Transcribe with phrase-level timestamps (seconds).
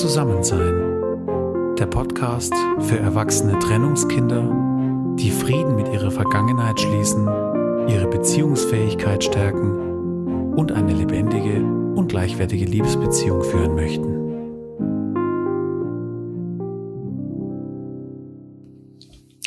[0.00, 1.76] Zusammensein.
[1.78, 4.42] Der Podcast für erwachsene Trennungskinder,
[5.16, 7.28] die Frieden mit ihrer Vergangenheit schließen,
[7.88, 11.62] ihre Beziehungsfähigkeit stärken und eine lebendige
[11.94, 14.14] und gleichwertige Liebesbeziehung führen möchten.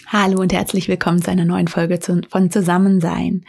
[0.08, 3.44] Hallo und herzlich willkommen zu einer neuen Folge von Zusammensein.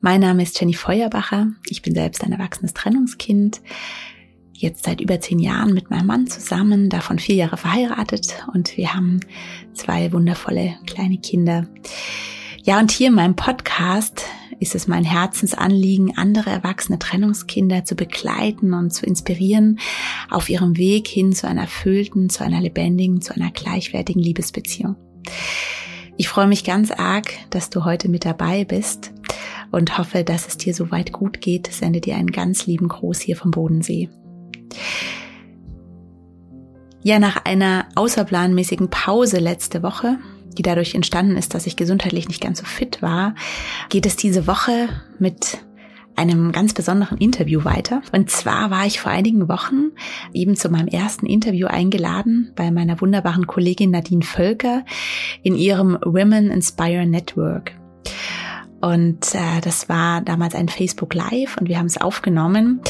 [0.00, 1.48] Mein Name ist Jenny Feuerbacher.
[1.68, 3.60] Ich bin selbst ein erwachsenes Trennungskind
[4.54, 8.94] jetzt seit über zehn Jahren mit meinem Mann zusammen, davon vier Jahre verheiratet und wir
[8.94, 9.20] haben
[9.74, 11.66] zwei wundervolle kleine Kinder.
[12.62, 14.24] Ja, und hier in meinem Podcast
[14.60, 19.78] ist es mein Herzensanliegen, andere erwachsene Trennungskinder zu begleiten und zu inspirieren
[20.30, 24.96] auf ihrem Weg hin zu einer erfüllten, zu einer lebendigen, zu einer gleichwertigen Liebesbeziehung.
[26.16, 29.12] Ich freue mich ganz arg, dass du heute mit dabei bist
[29.72, 31.66] und hoffe, dass es dir soweit gut geht.
[31.72, 34.08] Sende dir einen ganz lieben Gruß hier vom Bodensee.
[37.02, 40.18] Ja, nach einer außerplanmäßigen Pause letzte Woche,
[40.56, 43.34] die dadurch entstanden ist, dass ich gesundheitlich nicht ganz so fit war,
[43.90, 45.58] geht es diese Woche mit
[46.16, 48.02] einem ganz besonderen Interview weiter.
[48.12, 49.90] Und zwar war ich vor einigen Wochen
[50.32, 54.84] eben zu meinem ersten Interview eingeladen bei meiner wunderbaren Kollegin Nadine Völker
[55.42, 57.72] in ihrem Women Inspire Network.
[58.84, 62.82] Und äh, das war damals ein Facebook Live und wir haben es aufgenommen.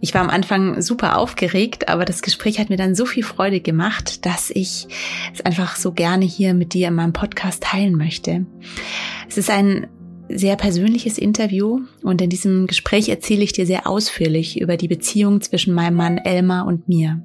[0.00, 3.60] Ich war am Anfang super aufgeregt, aber das Gespräch hat mir dann so viel Freude
[3.60, 4.88] gemacht, dass ich
[5.32, 8.44] es einfach so gerne hier mit dir in meinem Podcast teilen möchte.
[9.28, 9.86] Es ist ein
[10.28, 15.42] sehr persönliches Interview und in diesem Gespräch erzähle ich dir sehr ausführlich über die Beziehung
[15.42, 17.22] zwischen meinem Mann Elmar und mir.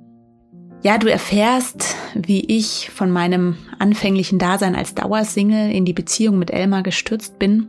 [0.84, 6.50] Ja, du erfährst, wie ich von meinem anfänglichen Dasein als Dauersingle in die Beziehung mit
[6.50, 7.68] Elmar gestürzt bin,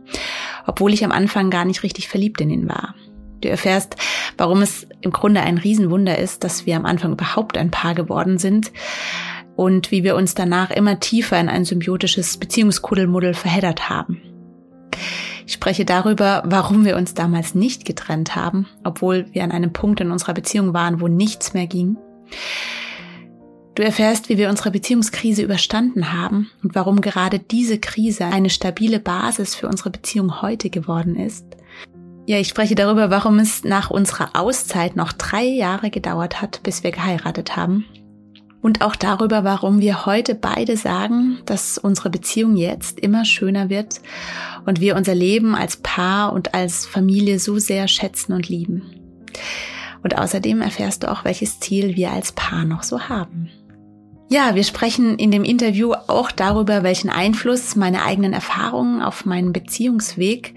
[0.67, 2.95] obwohl ich am Anfang gar nicht richtig verliebt in ihn war.
[3.41, 3.97] Du erfährst,
[4.39, 8.39] warum es im Grunde ein Riesenwunder ist, dass wir am Anfang überhaupt ein Paar geworden
[8.39, 8.73] sind
[9.57, 14.23] und wie wir uns danach immer tiefer in ein symbiotisches Beziehungskuddelmuddel verheddert haben.
[15.47, 20.01] Ich spreche darüber, warum wir uns damals nicht getrennt haben, obwohl wir an einem Punkt
[20.01, 21.97] in unserer Beziehung waren, wo nichts mehr ging.
[23.75, 29.01] Du erfährst, wie wir unsere Beziehungskrise überstanden haben und warum gerade diese Krise eine stabile
[29.01, 31.47] Basis für unsere Beziehung heute geworden ist.
[32.27, 36.83] Ja, ich spreche darüber, warum es nach unserer Auszeit noch drei Jahre gedauert hat, bis
[36.83, 37.87] wir geheiratet haben.
[38.61, 44.01] Und auch darüber, warum wir heute beide sagen, dass unsere Beziehung jetzt immer schöner wird
[44.67, 48.83] und wir unser Leben als Paar und als Familie so sehr schätzen und lieben.
[50.03, 53.51] Und außerdem erfährst du auch, welches Ziel wir als Paar noch so haben.
[54.33, 59.53] Ja, wir sprechen in dem Interview auch darüber, welchen Einfluss meine eigenen Erfahrungen auf meinen
[59.53, 60.55] Beziehungsweg,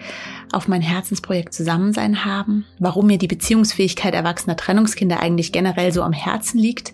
[0.54, 6.14] auf mein Herzensprojekt Zusammensein haben, warum mir die Beziehungsfähigkeit erwachsener Trennungskinder eigentlich generell so am
[6.14, 6.94] Herzen liegt,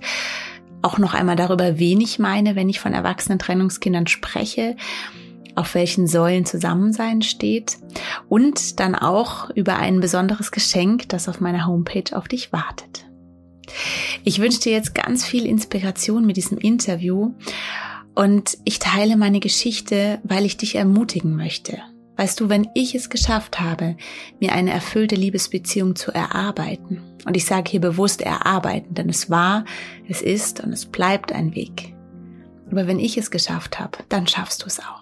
[0.82, 4.76] auch noch einmal darüber, wen ich meine, wenn ich von erwachsenen Trennungskindern spreche,
[5.54, 7.78] auf welchen Säulen Zusammensein steht
[8.28, 13.06] und dann auch über ein besonderes Geschenk, das auf meiner Homepage auf dich wartet.
[14.24, 17.34] Ich wünsche dir jetzt ganz viel Inspiration mit diesem Interview
[18.14, 21.80] und ich teile meine Geschichte, weil ich dich ermutigen möchte.
[22.18, 23.98] Weißt du, wenn ich es geschafft habe,
[24.40, 29.66] mir eine erfüllte Liebesbeziehung zu erarbeiten, und ich sage hier bewusst erarbeiten, denn es war,
[30.08, 31.94] es ist und es bleibt ein Weg.
[32.70, 35.01] Aber wenn ich es geschafft habe, dann schaffst du es auch.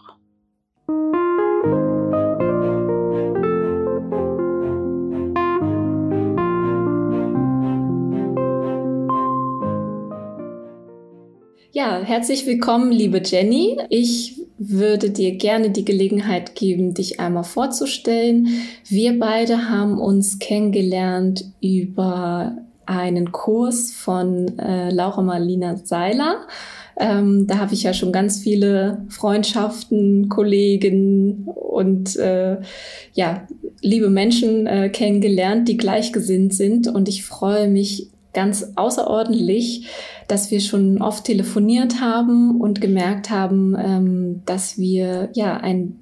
[11.79, 13.78] Ja, herzlich willkommen, liebe Jenny.
[13.88, 18.50] Ich würde dir gerne die Gelegenheit geben, dich einmal vorzustellen.
[18.90, 26.47] Wir beide haben uns kennengelernt über einen Kurs von äh, Laura Marlina Seiler.
[27.00, 32.57] Ähm, da habe ich ja schon ganz viele Freundschaften, Kollegen und äh,
[33.13, 33.47] ja,
[33.81, 36.90] liebe Menschen äh, kennengelernt, die gleichgesinnt sind.
[36.90, 39.87] Und ich freue mich ganz außerordentlich,
[40.28, 45.99] dass wir schon oft telefoniert haben und gemerkt haben, ähm, dass wir ja ein,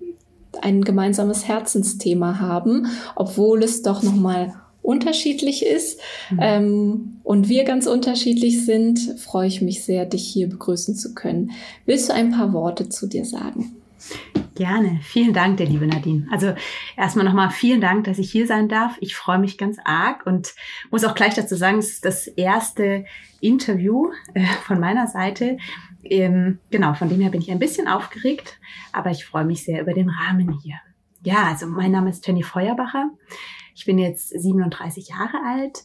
[0.61, 6.39] ein gemeinsames Herzensthema haben, obwohl es doch nochmal unterschiedlich ist mhm.
[6.41, 11.51] ähm, und wir ganz unterschiedlich sind, freue ich mich sehr, dich hier begrüßen zu können.
[11.85, 13.76] Willst du ein paar Worte zu dir sagen?
[14.55, 14.99] Gerne.
[15.03, 16.27] Vielen Dank, der liebe Nadine.
[16.31, 16.55] Also
[16.95, 18.97] erstmal nochmal vielen Dank, dass ich hier sein darf.
[19.01, 20.55] Ich freue mich ganz arg und
[20.89, 23.05] muss auch gleich dazu sagen, es ist das erste
[23.39, 25.57] Interview äh, von meiner Seite.
[26.03, 28.59] Ähm, genau, von dem her bin ich ein bisschen aufgeregt,
[28.93, 30.75] aber ich freue mich sehr über den Rahmen hier.
[31.21, 33.11] Ja, also mein Name ist Jenny Feuerbacher.
[33.75, 35.83] Ich bin jetzt 37 Jahre alt,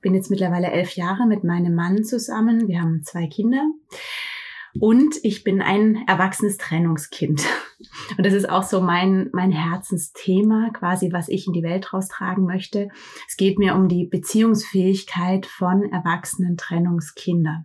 [0.00, 2.68] bin jetzt mittlerweile elf Jahre mit meinem Mann zusammen.
[2.68, 3.66] Wir haben zwei Kinder.
[4.80, 7.44] Und ich bin ein erwachsenes Trennungskind.
[8.16, 12.44] Und das ist auch so mein, mein Herzensthema, quasi, was ich in die Welt raustragen
[12.44, 12.88] möchte.
[13.28, 17.64] Es geht mir um die Beziehungsfähigkeit von erwachsenen Trennungskindern.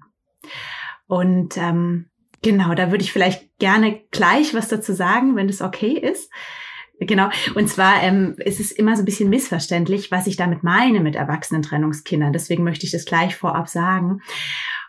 [1.08, 2.10] Und ähm,
[2.42, 6.32] genau, da würde ich vielleicht gerne gleich was dazu sagen, wenn das okay ist.
[7.00, 7.30] Genau.
[7.56, 11.16] Und zwar ähm, ist es immer so ein bisschen missverständlich, was ich damit meine mit
[11.16, 12.34] erwachsenen Trennungskindern.
[12.34, 14.22] Deswegen möchte ich das gleich vorab sagen.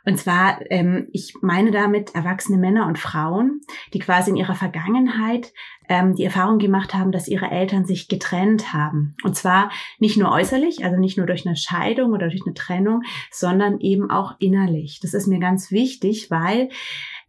[0.05, 3.61] Und zwar, ähm, ich meine damit erwachsene Männer und Frauen,
[3.93, 5.52] die quasi in ihrer Vergangenheit
[5.88, 9.14] ähm, die Erfahrung gemacht haben, dass ihre Eltern sich getrennt haben.
[9.25, 13.02] Und zwar nicht nur äußerlich, also nicht nur durch eine Scheidung oder durch eine Trennung,
[13.31, 15.00] sondern eben auch innerlich.
[15.02, 16.70] Das ist mir ganz wichtig, weil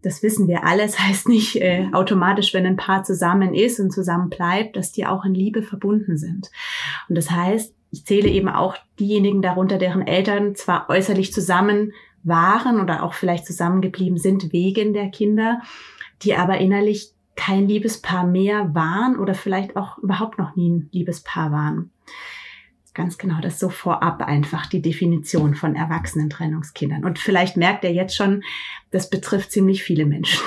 [0.01, 0.83] das wissen wir alle.
[0.91, 5.06] Es heißt nicht äh, automatisch, wenn ein Paar zusammen ist und zusammen bleibt, dass die
[5.06, 6.50] auch in Liebe verbunden sind.
[7.07, 11.91] Und das heißt, ich zähle eben auch diejenigen darunter, deren Eltern zwar äußerlich zusammen
[12.23, 15.62] waren oder auch vielleicht zusammengeblieben sind wegen der Kinder,
[16.21, 21.51] die aber innerlich kein Liebespaar mehr waren oder vielleicht auch überhaupt noch nie ein Liebespaar
[21.51, 21.91] waren.
[22.94, 27.06] Ganz genau, das ist so vorab einfach die Definition von erwachsenen Trennungskindern.
[27.06, 28.44] Und vielleicht merkt er jetzt schon,
[28.91, 30.41] das betrifft ziemlich viele Menschen.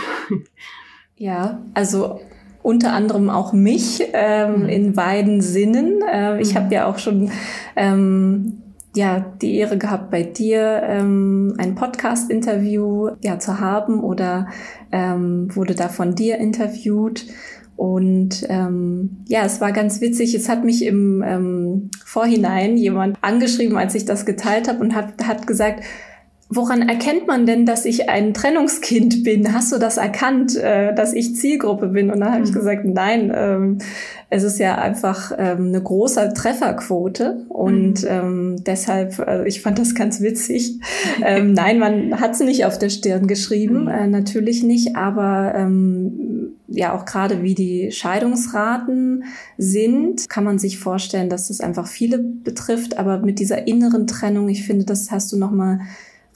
[1.16, 2.20] Ja, also
[2.64, 4.68] unter anderem auch mich ähm, mhm.
[4.68, 6.02] in beiden Sinnen.
[6.02, 6.56] Äh, ich mhm.
[6.56, 7.30] habe ja auch schon
[7.76, 8.63] ähm,
[8.94, 14.48] ja die Ehre gehabt, bei dir ähm, ein Podcast-Interview ja zu haben oder
[14.92, 17.26] ähm, wurde da von dir interviewt.
[17.76, 20.34] Und ähm, ja, es war ganz witzig.
[20.34, 25.26] Es hat mich im ähm, Vorhinein jemand angeschrieben, als ich das geteilt habe und hat,
[25.26, 25.82] hat gesagt,
[26.48, 29.52] woran erkennt man denn, dass ich ein Trennungskind bin?
[29.52, 32.10] Hast du das erkannt, äh, dass ich Zielgruppe bin?
[32.10, 32.44] Und dann habe mhm.
[32.44, 33.78] ich gesagt, nein, ähm,
[34.30, 38.08] es ist ja einfach ähm, eine große Trefferquote und mhm.
[38.08, 40.80] ähm, deshalb, äh, ich fand das ganz witzig.
[41.20, 43.88] nein, man hat es nicht auf der Stirn geschrieben, mhm.
[43.88, 45.54] äh, natürlich nicht, aber
[46.66, 49.24] ja auch gerade wie die Scheidungsraten
[49.58, 54.48] sind, kann man sich vorstellen, dass das einfach viele betrifft, aber mit dieser inneren Trennung,
[54.48, 55.80] ich finde, das hast du noch mal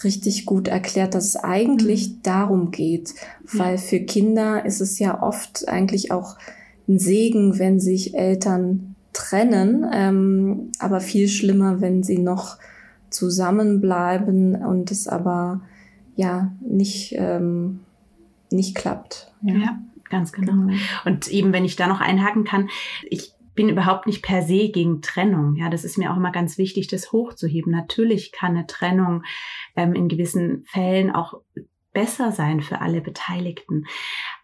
[0.05, 2.23] richtig gut erklärt, dass es eigentlich mhm.
[2.23, 3.15] darum geht,
[3.53, 6.37] weil für Kinder ist es ja oft eigentlich auch
[6.89, 12.59] ein Segen, wenn sich Eltern trennen, ähm, aber viel schlimmer, wenn sie noch
[13.11, 15.61] zusammenbleiben und es aber
[16.17, 17.81] ja nicht ähm,
[18.51, 19.33] nicht klappt.
[19.43, 19.55] Ja.
[19.55, 19.79] ja,
[20.11, 20.53] ganz genau.
[20.53, 20.73] genau.
[21.05, 22.69] Und eben, wenn ich da noch einhaken kann,
[23.09, 25.57] ich bin überhaupt nicht per se gegen Trennung.
[25.57, 27.73] Ja, das ist mir auch immer ganz wichtig, das hochzuheben.
[27.73, 29.25] Natürlich kann eine Trennung
[29.75, 31.41] ähm, in gewissen Fällen auch
[31.99, 33.87] besser sein für alle Beteiligten.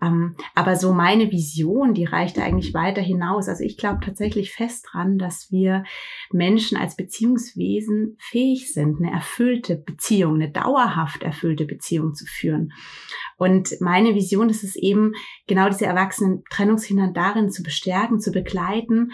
[0.02, 3.48] Ähm, aber so meine Vision, die reicht eigentlich weiter hinaus.
[3.48, 5.84] Also ich glaube tatsächlich fest dran, dass wir
[6.32, 12.72] Menschen als Beziehungswesen fähig sind, eine erfüllte Beziehung, eine dauerhaft erfüllte Beziehung zu führen.
[13.36, 15.12] Und meine Vision ist es eben,
[15.46, 19.12] genau diese erwachsenen Trennungskinder darin zu bestärken, zu begleiten,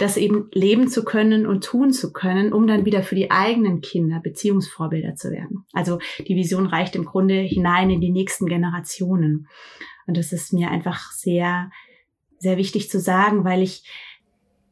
[0.00, 3.80] das eben leben zu können und tun zu können, um dann wieder für die eigenen
[3.82, 5.66] Kinder Beziehungsvorbilder zu werden.
[5.72, 9.48] Also die Vision reicht im Grunde hinein in die nächsten Generationen.
[10.06, 11.70] Und das ist mir einfach sehr,
[12.38, 13.84] sehr wichtig zu sagen, weil ich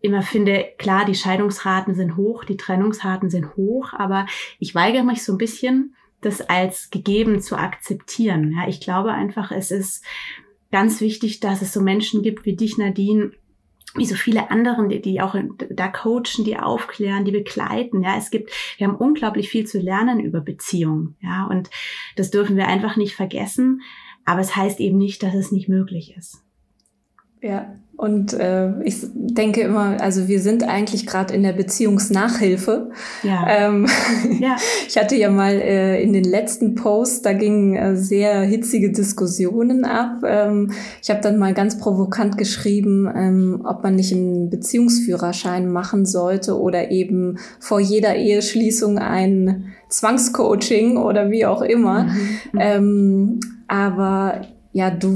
[0.01, 4.27] immer finde, klar, die Scheidungsraten sind hoch, die Trennungsraten sind hoch, aber
[4.59, 8.53] ich weigere mich so ein bisschen, das als gegeben zu akzeptieren.
[8.57, 10.05] Ja, ich glaube einfach, es ist
[10.73, 13.33] ganz wichtig, dass es so Menschen gibt wie dich, Nadine,
[13.95, 15.35] wie so viele anderen, die, die auch
[15.71, 18.03] da coachen, die aufklären, die begleiten.
[18.03, 21.17] Ja, es gibt, wir haben unglaublich viel zu lernen über Beziehungen.
[21.21, 21.71] Ja, und
[22.17, 23.83] das dürfen wir einfach nicht vergessen.
[24.25, 26.45] Aber es heißt eben nicht, dass es nicht möglich ist.
[27.41, 32.91] Ja, und äh, ich denke immer, also wir sind eigentlich gerade in der Beziehungsnachhilfe.
[33.25, 33.45] Ja.
[33.49, 33.89] Ähm,
[34.41, 34.55] ja.
[34.87, 39.85] Ich hatte ja mal äh, in den letzten Posts, da gingen äh, sehr hitzige Diskussionen
[39.85, 40.23] ab.
[40.25, 40.71] Ähm,
[41.03, 46.57] ich habe dann mal ganz provokant geschrieben, ähm, ob man nicht einen Beziehungsführerschein machen sollte
[46.57, 52.05] oder eben vor jeder Eheschließung ein Zwangscoaching oder wie auch immer.
[52.05, 52.39] Mhm.
[52.61, 54.43] Ähm, aber
[54.79, 55.11] ja, du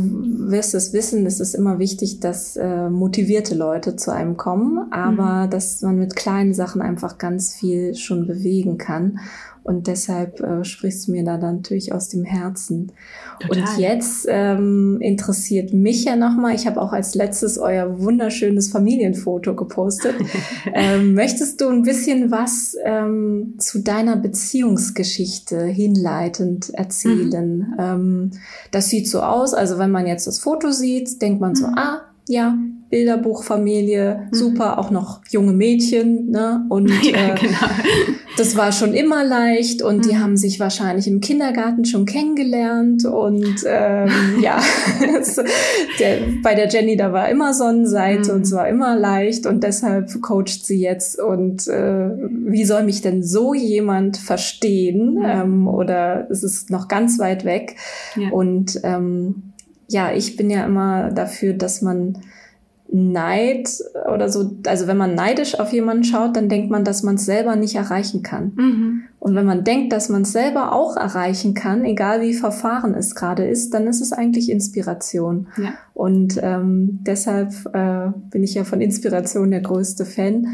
[0.51, 5.47] wirst es wissen, es ist immer wichtig, dass äh, motivierte Leute zu einem kommen, aber
[5.47, 5.51] mhm.
[5.51, 9.21] dass man mit kleinen Sachen einfach ganz viel schon bewegen kann.
[9.65, 12.93] Und deshalb äh, sprichst du mir da natürlich aus dem Herzen.
[13.41, 13.63] Total.
[13.63, 19.55] Und jetzt ähm, interessiert mich ja nochmal, ich habe auch als letztes euer wunderschönes Familienfoto
[19.55, 20.15] gepostet.
[20.75, 27.59] ähm, möchtest du ein bisschen was ähm, zu deiner Beziehungsgeschichte hinleitend erzählen?
[27.59, 27.77] Mhm.
[27.79, 28.31] Ähm,
[28.73, 31.75] das sieht so aus, also wenn man jetzt das Foto sieht, denkt man so, mhm.
[31.77, 32.57] ah, ja,
[32.93, 34.37] Bilderbuchfamilie, mhm.
[34.37, 36.65] super, auch noch junge Mädchen, ne?
[36.69, 37.67] Und ja, äh, genau
[38.37, 40.03] das war schon immer leicht und mhm.
[40.03, 44.61] die haben sich wahrscheinlich im Kindergarten schon kennengelernt und ähm, ja,
[45.99, 48.37] der, bei der Jenny, da war immer Sonnenseite mhm.
[48.37, 52.11] und es war immer leicht und deshalb coacht sie jetzt und äh,
[52.47, 55.25] wie soll mich denn so jemand verstehen mhm.
[55.25, 57.77] ähm, oder es ist noch ganz weit weg
[58.17, 58.31] ja.
[58.31, 59.53] und ähm,
[59.89, 62.19] ja, ich bin ja immer dafür, dass man
[62.95, 63.71] Neid
[64.13, 67.25] oder so, also wenn man neidisch auf jemanden schaut, dann denkt man, dass man es
[67.25, 68.53] selber nicht erreichen kann.
[68.55, 69.03] Mhm.
[69.19, 73.15] Und wenn man denkt, dass man es selber auch erreichen kann, egal wie verfahren es
[73.15, 75.49] gerade ist, dann ist es eigentlich Inspiration.
[75.57, 75.73] Ja.
[75.95, 80.49] Und ähm, deshalb äh, bin ich ja von Inspiration der größte Fan.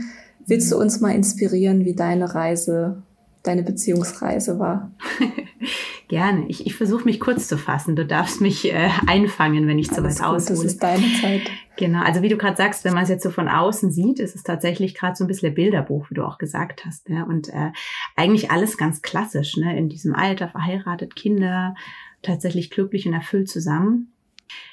[0.46, 3.02] Willst du uns mal inspirieren, wie deine Reise,
[3.42, 4.92] deine Beziehungsreise war?
[6.08, 6.46] Gerne.
[6.48, 7.94] Ich, ich versuche mich kurz zu fassen.
[7.94, 10.36] Du darfst mich äh, einfangen, wenn ich zu weit aushole.
[10.36, 11.50] Das ist deine Zeit.
[11.76, 12.02] Genau.
[12.02, 14.42] Also wie du gerade sagst, wenn man es jetzt so von außen sieht, ist es
[14.42, 17.10] tatsächlich gerade so ein bisschen Bilderbuch, wie du auch gesagt hast.
[17.10, 17.24] Ja?
[17.24, 17.72] Und äh,
[18.16, 19.58] eigentlich alles ganz klassisch.
[19.58, 19.78] Ne?
[19.78, 21.74] In diesem Alter verheiratet, Kinder,
[22.22, 24.14] tatsächlich glücklich und erfüllt zusammen.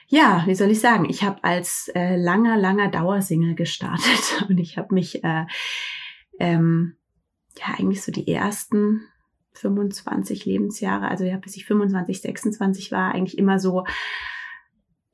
[0.08, 1.06] Ja, wie soll ich sagen?
[1.10, 5.46] Ich habe als äh, langer, langer Dauersingle gestartet und ich habe mich äh,
[6.40, 6.96] ähm,
[7.58, 9.02] ja eigentlich so die ersten
[9.58, 13.84] 25 Lebensjahre, also ja, bis ich 25, 26 war, eigentlich immer so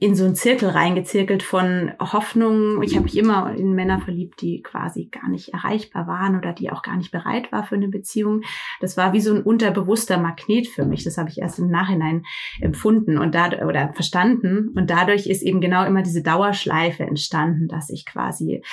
[0.01, 2.81] in so einen Zirkel reingezirkelt von Hoffnung.
[2.81, 6.71] Ich habe mich immer in Männer verliebt, die quasi gar nicht erreichbar waren oder die
[6.71, 8.41] auch gar nicht bereit war für eine Beziehung.
[8.79, 11.03] Das war wie so ein unterbewusster Magnet für mich.
[11.03, 12.23] Das habe ich erst im Nachhinein
[12.61, 14.69] empfunden und da oder verstanden.
[14.75, 18.63] Und dadurch ist eben genau immer diese Dauerschleife entstanden, dass ich quasi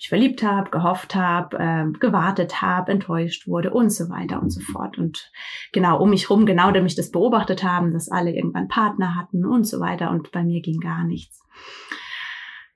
[0.00, 4.60] mich verliebt habe, gehofft habe, äh, gewartet habe, enttäuscht wurde und so weiter und so
[4.60, 4.96] fort.
[4.96, 5.30] Und
[5.72, 9.44] genau um mich rum, genau damit ich das beobachtet haben, dass alle irgendwann Partner hatten
[9.44, 10.10] und so weiter.
[10.10, 11.44] Und bei mir ging gar nichts.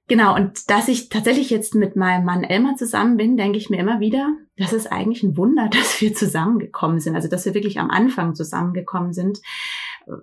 [0.07, 3.79] Genau, und dass ich tatsächlich jetzt mit meinem Mann Elmar zusammen bin, denke ich mir
[3.79, 7.81] immer wieder, das ist eigentlich ein Wunder, dass wir zusammengekommen sind, also dass wir wirklich
[7.81, 9.41] am Anfang zusammengekommen sind,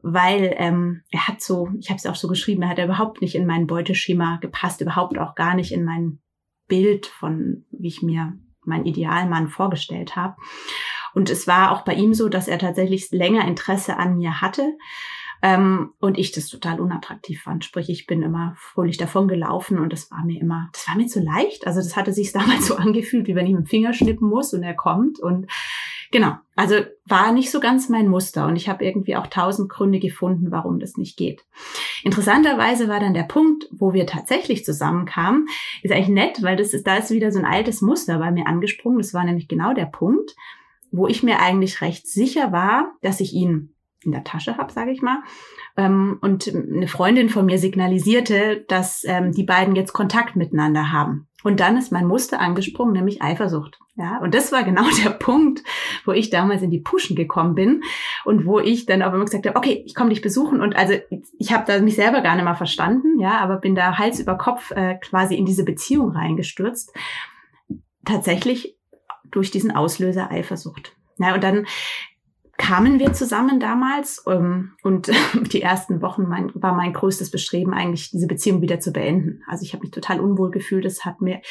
[0.04, 3.34] weil ähm, er hat so, ich habe es auch so geschrieben, er hat überhaupt nicht
[3.34, 6.20] in mein Beuteschema gepasst, überhaupt auch gar nicht in mein
[6.72, 10.38] Bild von, wie ich mir meinen Idealmann vorgestellt habe.
[11.14, 14.78] Und es war auch bei ihm so, dass er tatsächlich länger Interesse an mir hatte.
[15.42, 17.66] Ähm, und ich das total unattraktiv fand.
[17.66, 21.08] Sprich, ich bin immer fröhlich davon gelaufen und das war mir immer, das war mir
[21.08, 21.68] zu leicht.
[21.68, 24.54] Also das hatte sich damals so angefühlt, wie wenn ich mit dem Finger schnippen muss
[24.54, 25.20] und er kommt.
[25.20, 25.48] Und
[26.12, 26.76] genau, also
[27.06, 28.46] war nicht so ganz mein Muster.
[28.46, 31.44] Und ich habe irgendwie auch tausend Gründe gefunden, warum das nicht geht.
[32.04, 35.48] Interessanterweise war dann der Punkt, wo wir tatsächlich zusammenkamen,
[35.82, 38.48] ist eigentlich nett, weil das ist, da ist wieder so ein altes Muster bei mir
[38.48, 39.00] angesprungen.
[39.00, 40.36] Das war nämlich genau der Punkt,
[40.92, 44.92] wo ich mir eigentlich recht sicher war, dass ich ihn in der Tasche habe, sage
[44.92, 45.20] ich mal.
[45.78, 51.28] Ähm, und eine Freundin von mir signalisierte, dass ähm, die beiden jetzt Kontakt miteinander haben.
[51.44, 53.80] Und dann ist mein Muster angesprungen, nämlich Eifersucht.
[53.96, 55.64] Ja, und das war genau der Punkt,
[56.06, 57.84] wo ich damals in die Puschen gekommen bin
[58.26, 60.94] und wo ich dann aber immer gesagt habe, okay, ich komme dich besuchen und also
[61.38, 64.38] ich habe da mich selber gar nicht mal verstanden, ja, aber bin da Hals über
[64.38, 66.94] Kopf äh, quasi in diese Beziehung reingestürzt.
[68.06, 68.78] Tatsächlich
[69.30, 70.96] durch diesen Auslöser Eifersucht.
[71.18, 71.68] Ja, und dann
[72.58, 75.12] kamen wir zusammen damals ähm, und
[75.54, 79.44] die ersten Wochen mein, war mein größtes Bestreben eigentlich, diese Beziehung wieder zu beenden.
[79.48, 80.86] Also ich habe mich total unwohl gefühlt.
[80.86, 81.42] Es hat mir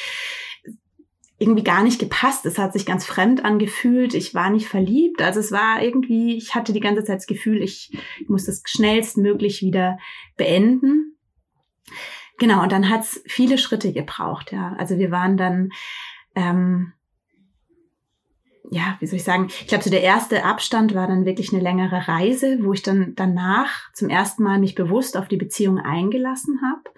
[1.41, 2.45] irgendwie gar nicht gepasst.
[2.45, 4.13] Es hat sich ganz fremd angefühlt.
[4.13, 5.21] Ich war nicht verliebt.
[5.23, 8.61] Also es war irgendwie, ich hatte die ganze Zeit das Gefühl, ich, ich muss das
[8.65, 9.97] schnellstmöglich wieder
[10.37, 11.17] beenden.
[12.37, 14.75] Genau, und dann hat es viele Schritte gebraucht, ja.
[14.77, 15.69] Also wir waren dann
[16.35, 16.93] ähm,
[18.71, 21.61] ja, wie soll ich sagen, ich glaube, so der erste Abstand war dann wirklich eine
[21.61, 26.61] längere Reise, wo ich dann danach zum ersten Mal mich bewusst auf die Beziehung eingelassen
[26.61, 26.95] habe.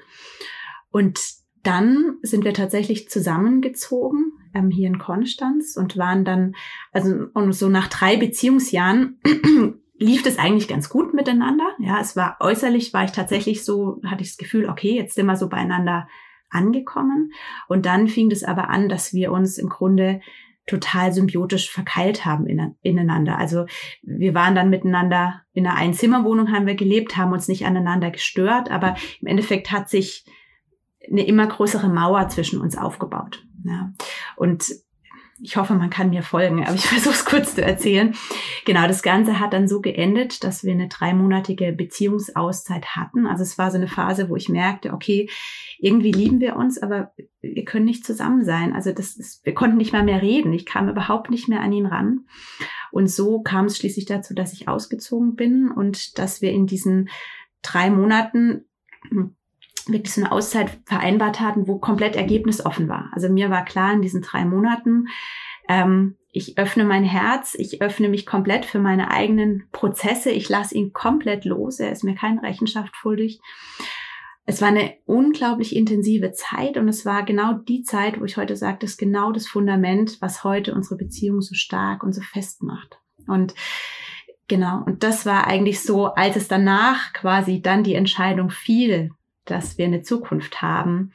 [0.91, 1.19] Und
[1.63, 6.55] dann sind wir tatsächlich zusammengezogen ähm, hier in Konstanz und waren dann,
[6.91, 9.19] also und so nach drei Beziehungsjahren
[9.97, 11.65] lief es eigentlich ganz gut miteinander.
[11.79, 15.25] Ja, es war äußerlich, war ich tatsächlich so, hatte ich das Gefühl, okay, jetzt sind
[15.25, 16.07] wir so beieinander
[16.51, 17.33] angekommen.
[17.67, 20.21] Und dann fing es aber an, dass wir uns im Grunde
[20.65, 23.37] total symbiotisch verkeilt haben in, ineinander.
[23.37, 23.65] Also
[24.01, 28.71] wir waren dann miteinander in einer Einzimmerwohnung haben wir gelebt, haben uns nicht aneinander gestört,
[28.71, 30.25] aber im Endeffekt hat sich
[31.09, 33.45] eine immer größere Mauer zwischen uns aufgebaut.
[33.65, 33.91] Ja.
[34.35, 34.73] Und
[35.41, 38.15] ich hoffe, man kann mir folgen, aber ich versuche es kurz zu erzählen.
[38.65, 43.25] Genau, das Ganze hat dann so geendet, dass wir eine dreimonatige Beziehungsauszeit hatten.
[43.25, 45.29] Also es war so eine Phase, wo ich merkte, okay,
[45.79, 48.73] irgendwie lieben wir uns, aber wir können nicht zusammen sein.
[48.73, 50.53] Also das ist, wir konnten nicht mal mehr reden.
[50.53, 52.25] Ich kam überhaupt nicht mehr an ihn ran.
[52.91, 57.09] Und so kam es schließlich dazu, dass ich ausgezogen bin und dass wir in diesen
[57.61, 58.65] drei Monaten
[59.87, 63.09] wirklich so eine Auszeit vereinbart hatten, wo komplett ergebnisoffen war.
[63.13, 65.07] Also mir war klar in diesen drei Monaten,
[65.67, 70.75] ähm, ich öffne mein Herz, ich öffne mich komplett für meine eigenen Prozesse, ich lasse
[70.75, 73.39] ihn komplett los, er ist mir kein Rechenschaft schuldig.
[74.45, 78.57] Es war eine unglaublich intensive Zeit und es war genau die Zeit, wo ich heute
[78.57, 82.63] sage, das ist genau das Fundament, was heute unsere Beziehung so stark und so fest
[82.63, 82.99] macht.
[83.27, 83.53] Und
[84.47, 89.11] genau, und das war eigentlich so, als es danach quasi dann die Entscheidung fiel,
[89.45, 91.11] dass wir eine Zukunft haben,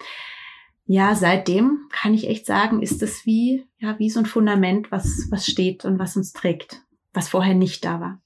[0.91, 5.29] ja, seitdem kann ich echt sagen, ist es wie, ja, wie so ein Fundament, was,
[5.31, 6.83] was steht und was uns trägt,
[7.13, 8.21] was vorher nicht da war.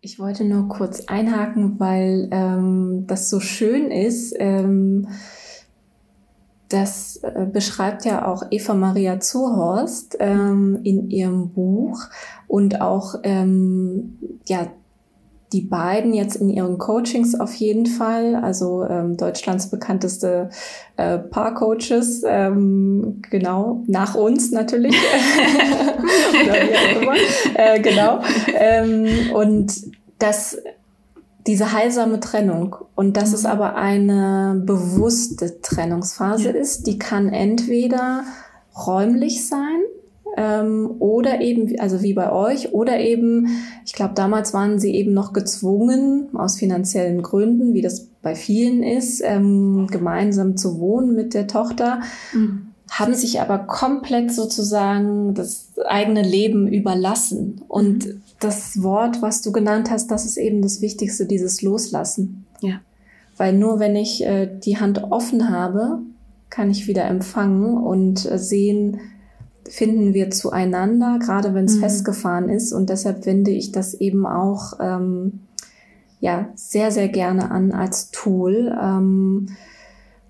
[0.00, 4.34] Ich wollte nur kurz einhaken, weil ähm, das so schön ist.
[4.38, 5.06] Ähm,
[6.68, 12.00] das äh, beschreibt ja auch Eva Maria Zuhorst ähm, in ihrem Buch
[12.48, 14.66] und auch ähm, ja
[15.52, 20.50] die beiden jetzt in ihren Coachings auf jeden Fall, also ähm, Deutschlands bekannteste
[20.96, 24.94] äh, Paar-Coaches, ähm, genau, nach uns natürlich,
[26.44, 27.14] oder wie auch immer,
[27.54, 28.20] äh, genau,
[28.54, 29.72] ähm, und
[30.18, 30.58] das,
[31.46, 33.50] diese heilsame Trennung und dass es mhm.
[33.50, 36.54] aber eine bewusste Trennungsphase ja.
[36.54, 38.24] ist, die kann entweder
[38.86, 39.80] räumlich sein,
[40.36, 43.48] ähm, oder eben, also wie bei euch, oder eben,
[43.86, 48.82] ich glaube, damals waren sie eben noch gezwungen, aus finanziellen Gründen, wie das bei vielen
[48.82, 52.00] ist, ähm, gemeinsam zu wohnen mit der Tochter.
[52.32, 52.68] Mhm.
[52.90, 57.62] haben sich aber komplett sozusagen das eigene Leben überlassen.
[57.66, 58.22] Und mhm.
[58.38, 62.46] das Wort, was du genannt hast, das ist eben das Wichtigste, dieses Loslassen.
[62.60, 62.80] Ja.
[63.36, 66.00] Weil nur wenn ich äh, die Hand offen habe,
[66.48, 69.00] kann ich wieder empfangen und äh, sehen,
[69.68, 71.80] finden wir zueinander, gerade wenn es mhm.
[71.80, 72.72] festgefahren ist.
[72.72, 75.40] Und deshalb wende ich das eben auch ähm,
[76.20, 78.76] ja sehr, sehr gerne an als Tool.
[78.80, 79.48] Ähm,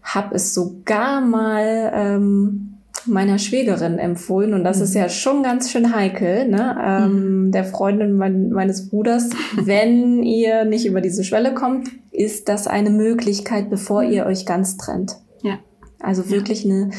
[0.03, 2.75] hab es sogar mal ähm,
[3.07, 4.83] meiner Schwägerin empfohlen und das mhm.
[4.85, 6.77] ist ja schon ganz schön heikel, ne?
[6.85, 7.53] Ähm, mhm.
[7.53, 9.31] der Freundin mein, meines Bruders.
[9.57, 14.13] Wenn ihr nicht über diese Schwelle kommt, ist das eine Möglichkeit, bevor mhm.
[14.13, 15.17] ihr euch ganz trennt.
[15.43, 15.59] Ja.
[16.01, 16.75] Also wirklich ja.
[16.75, 16.91] eine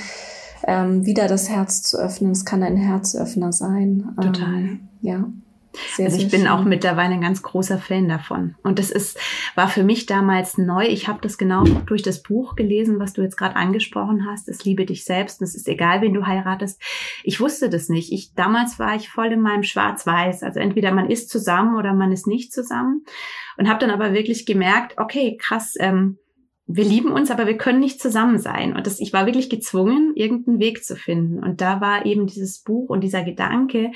[0.67, 2.31] ähm, wieder das Herz zu öffnen.
[2.31, 4.13] Es kann ein Herzöffner sein.
[4.21, 4.53] Total.
[4.53, 5.25] Ähm, ja.
[5.95, 6.49] Sehr, also ich bin schön.
[6.49, 8.55] auch mittlerweile ein ganz großer Fan davon.
[8.63, 9.19] Und das ist,
[9.55, 10.85] war für mich damals neu.
[10.85, 14.49] Ich habe das genau durch das Buch gelesen, was du jetzt gerade angesprochen hast.
[14.49, 15.41] Es liebe dich selbst.
[15.41, 16.81] Es ist egal, wen du heiratest.
[17.23, 18.11] Ich wusste das nicht.
[18.11, 20.43] Ich, damals war ich voll in meinem Schwarz-Weiß.
[20.43, 23.05] Also entweder man ist zusammen oder man ist nicht zusammen.
[23.57, 26.17] Und habe dann aber wirklich gemerkt, okay, krass, ähm,
[26.69, 28.75] wir lieben uns, aber wir können nicht zusammen sein.
[28.75, 31.41] Und das, ich war wirklich gezwungen, irgendeinen Weg zu finden.
[31.41, 33.91] Und da war eben dieses Buch und dieser Gedanke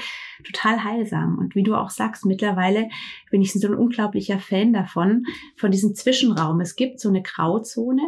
[0.45, 1.38] total heilsam.
[1.38, 2.88] Und wie du auch sagst, mittlerweile
[3.29, 5.25] bin ich so ein unglaublicher Fan davon,
[5.57, 6.62] von diesem Zwischenraum.
[6.62, 8.03] Es gibt so eine Grauzone.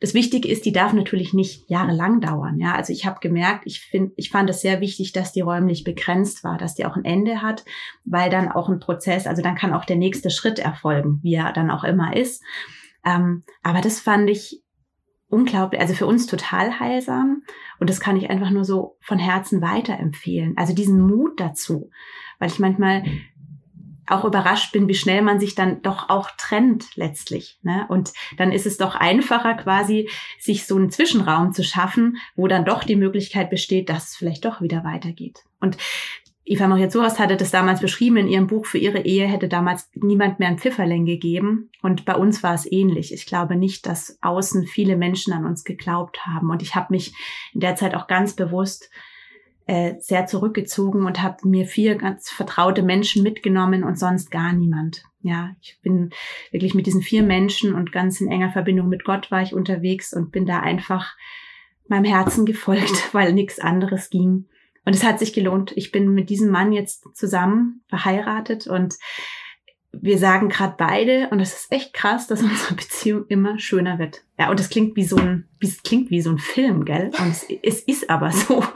[0.00, 2.58] Das Wichtige ist, die darf natürlich nicht jahrelang dauern.
[2.58, 5.84] Ja, also ich habe gemerkt, ich finde, ich fand es sehr wichtig, dass die räumlich
[5.84, 7.64] begrenzt war, dass die auch ein Ende hat,
[8.04, 11.52] weil dann auch ein Prozess, also dann kann auch der nächste Schritt erfolgen, wie er
[11.52, 12.42] dann auch immer ist.
[13.08, 14.62] Ähm, aber das fand ich
[15.28, 17.42] unglaublich, also für uns total heilsam.
[17.80, 20.56] Und das kann ich einfach nur so von Herzen weiterempfehlen.
[20.56, 21.90] Also diesen Mut dazu,
[22.38, 23.04] weil ich manchmal
[24.06, 27.58] auch überrascht bin, wie schnell man sich dann doch auch trennt letztlich.
[27.62, 27.84] Ne?
[27.90, 30.08] Und dann ist es doch einfacher quasi,
[30.40, 34.46] sich so einen Zwischenraum zu schaffen, wo dann doch die Möglichkeit besteht, dass es vielleicht
[34.46, 35.44] doch wieder weitergeht.
[35.60, 35.76] Und
[36.50, 39.90] Eva Maria Zuhorst hatte das damals beschrieben in ihrem Buch, für ihre Ehe hätte damals
[39.94, 41.70] niemand mehr ein Pfifferling gegeben.
[41.82, 43.12] Und bei uns war es ähnlich.
[43.12, 46.50] Ich glaube nicht, dass außen viele Menschen an uns geglaubt haben.
[46.50, 47.12] Und ich habe mich
[47.52, 48.88] in der Zeit auch ganz bewusst
[49.66, 55.02] äh, sehr zurückgezogen und habe mir vier ganz vertraute Menschen mitgenommen und sonst gar niemand.
[55.20, 56.08] Ja, ich bin
[56.50, 60.14] wirklich mit diesen vier Menschen und ganz in enger Verbindung mit Gott war ich unterwegs
[60.14, 61.14] und bin da einfach
[61.88, 64.46] meinem Herzen gefolgt, weil nichts anderes ging.
[64.88, 65.72] Und es hat sich gelohnt.
[65.76, 68.94] Ich bin mit diesem Mann jetzt zusammen verheiratet und
[69.92, 74.24] wir sagen gerade beide, und es ist echt krass, dass unsere Beziehung immer schöner wird.
[74.38, 77.10] Ja, und es klingt wie so ein, wie, es klingt wie so ein Film, gell?
[77.18, 78.64] Und es, es ist aber so.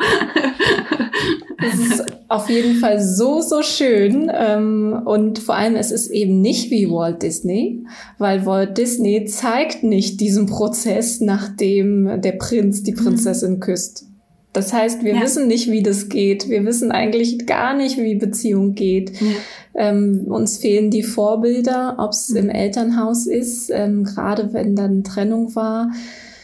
[1.64, 4.30] Es ist auf jeden Fall so, so schön.
[4.34, 7.86] Ähm, und vor allem, es ist eben nicht wie Walt Disney,
[8.18, 14.11] weil Walt Disney zeigt nicht diesen Prozess, nachdem der Prinz die Prinzessin küsst.
[14.52, 15.22] Das heißt, wir ja.
[15.22, 16.48] wissen nicht, wie das geht.
[16.48, 19.20] Wir wissen eigentlich gar nicht, wie Beziehung geht.
[19.20, 19.26] Ja.
[19.74, 22.36] Ähm, uns fehlen die Vorbilder, ob es mhm.
[22.36, 25.90] im Elternhaus ist, ähm, gerade wenn dann Trennung war.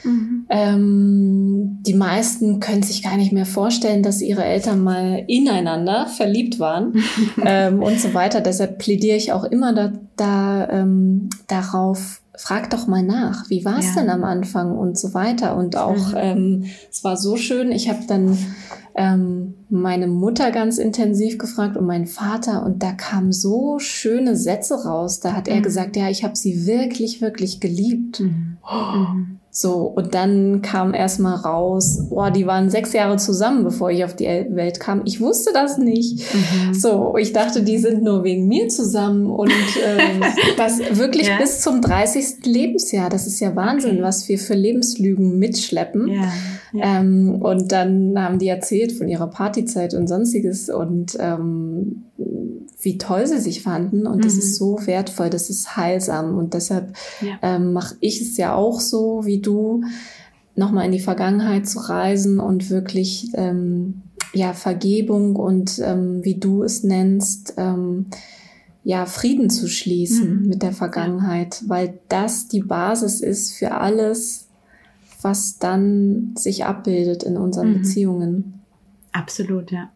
[0.04, 0.46] Mhm.
[0.48, 6.58] Ähm, die meisten können sich gar nicht mehr vorstellen, dass ihre Eltern mal ineinander verliebt
[6.58, 6.94] waren
[7.44, 8.40] ähm, und so weiter.
[8.40, 13.78] Deshalb plädiere ich auch immer da, da ähm, darauf, frag doch mal nach, wie war
[13.78, 14.00] es ja.
[14.00, 15.56] denn am Anfang und so weiter.
[15.56, 16.16] Und auch, mhm.
[16.16, 18.38] ähm, es war so schön, ich habe dann
[18.94, 24.84] ähm, meine Mutter ganz intensiv gefragt und meinen Vater und da kamen so schöne Sätze
[24.84, 25.18] raus.
[25.18, 25.54] Da hat mhm.
[25.54, 28.20] er gesagt, ja, ich habe sie wirklich, wirklich geliebt.
[28.20, 28.56] Mhm.
[28.62, 29.37] Oh.
[29.60, 34.14] So, und dann kam erstmal raus, boah, die waren sechs Jahre zusammen, bevor ich auf
[34.14, 35.02] die Welt kam.
[35.04, 36.20] Ich wusste das nicht.
[36.32, 36.74] Mhm.
[36.74, 39.50] So, ich dachte, die sind nur wegen mir zusammen und
[39.84, 40.22] ähm,
[40.56, 41.38] das wirklich ja.
[41.38, 42.46] bis zum 30.
[42.46, 43.10] Lebensjahr.
[43.10, 44.02] Das ist ja Wahnsinn, okay.
[44.02, 46.06] was wir für Lebenslügen mitschleppen.
[46.06, 46.32] Ja.
[46.72, 47.00] Ja.
[47.00, 52.04] Ähm, und dann haben die erzählt von ihrer Partyzeit und sonstiges und ähm,
[52.80, 54.06] wie toll sie sich fanden.
[54.06, 54.22] Und mhm.
[54.22, 56.36] das ist so wertvoll, das ist heilsam.
[56.36, 57.38] Und deshalb ja.
[57.42, 59.82] ähm, mache ich es ja auch so wie du,
[60.58, 64.02] nochmal in die Vergangenheit zu reisen und wirklich ähm,
[64.34, 68.06] ja Vergebung und ähm, wie du es nennst, ähm,
[68.82, 70.48] ja Frieden zu schließen mhm.
[70.48, 74.47] mit der Vergangenheit, weil das die Basis ist für alles,
[75.22, 77.74] was dann sich abbildet in unseren mhm.
[77.78, 78.60] Beziehungen.
[79.12, 79.90] Absolut, ja.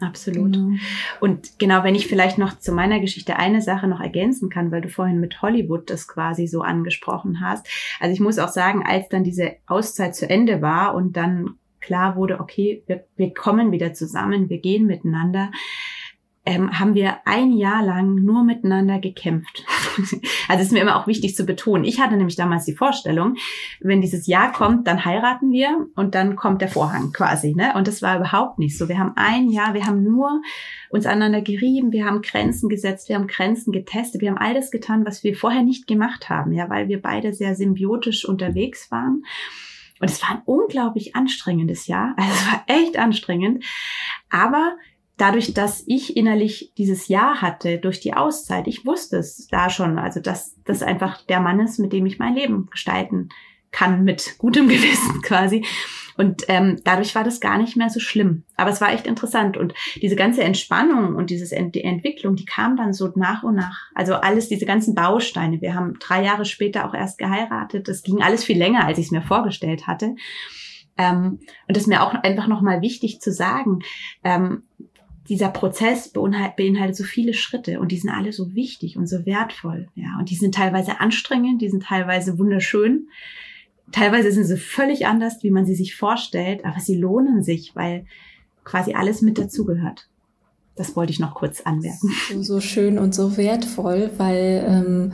[0.00, 0.52] Absolut.
[0.52, 0.76] Genau.
[1.20, 4.82] Und genau, wenn ich vielleicht noch zu meiner Geschichte eine Sache noch ergänzen kann, weil
[4.82, 7.66] du vorhin mit Hollywood das quasi so angesprochen hast.
[7.98, 12.16] Also ich muss auch sagen, als dann diese Auszeit zu Ende war und dann klar
[12.16, 15.50] wurde, okay, wir, wir kommen wieder zusammen, wir gehen miteinander,
[16.46, 19.64] ähm, haben wir ein Jahr lang nur miteinander gekämpft.
[20.48, 21.84] also ist mir immer auch wichtig zu betonen.
[21.84, 23.36] Ich hatte nämlich damals die Vorstellung,
[23.80, 27.54] wenn dieses Jahr kommt, dann heiraten wir und dann kommt der Vorhang quasi.
[27.54, 27.74] Ne?
[27.74, 28.88] Und das war überhaupt nicht so.
[28.88, 30.40] Wir haben ein Jahr, wir haben nur
[30.88, 34.70] uns aneinander gerieben, wir haben Grenzen gesetzt, wir haben Grenzen getestet, wir haben all das
[34.70, 39.24] getan, was wir vorher nicht gemacht haben, ja, weil wir beide sehr symbiotisch unterwegs waren.
[39.98, 42.14] Und es war ein unglaublich anstrengendes Jahr.
[42.16, 43.64] Also es war echt anstrengend.
[44.30, 44.76] Aber
[45.16, 49.98] dadurch, dass ich innerlich dieses Ja hatte durch die Auszeit, ich wusste es da schon,
[49.98, 53.30] also dass das einfach der Mann ist, mit dem ich mein Leben gestalten
[53.70, 55.64] kann, mit gutem Gewissen quasi.
[56.18, 58.44] Und ähm, dadurch war das gar nicht mehr so schlimm.
[58.56, 59.58] Aber es war echt interessant.
[59.58, 63.90] Und diese ganze Entspannung und diese Ent Entwicklung, die kam dann so nach und nach.
[63.94, 65.60] Also alles, diese ganzen Bausteine.
[65.60, 67.86] Wir haben drei Jahre später auch erst geheiratet.
[67.88, 70.14] Das ging alles viel länger, als ich es mir vorgestellt hatte.
[70.96, 73.80] Ähm, und das ist mir auch einfach nochmal wichtig zu sagen.
[74.24, 74.62] Ähm,
[75.28, 79.88] dieser Prozess beinhaltet so viele Schritte und die sind alle so wichtig und so wertvoll.
[79.94, 83.08] Ja, und die sind teilweise anstrengend, die sind teilweise wunderschön.
[83.92, 88.06] Teilweise sind sie völlig anders, wie man sie sich vorstellt, aber sie lohnen sich, weil
[88.64, 90.08] quasi alles mit dazugehört.
[90.74, 92.12] Das wollte ich noch kurz anmerken.
[92.28, 95.12] So, so schön und so wertvoll, weil ähm,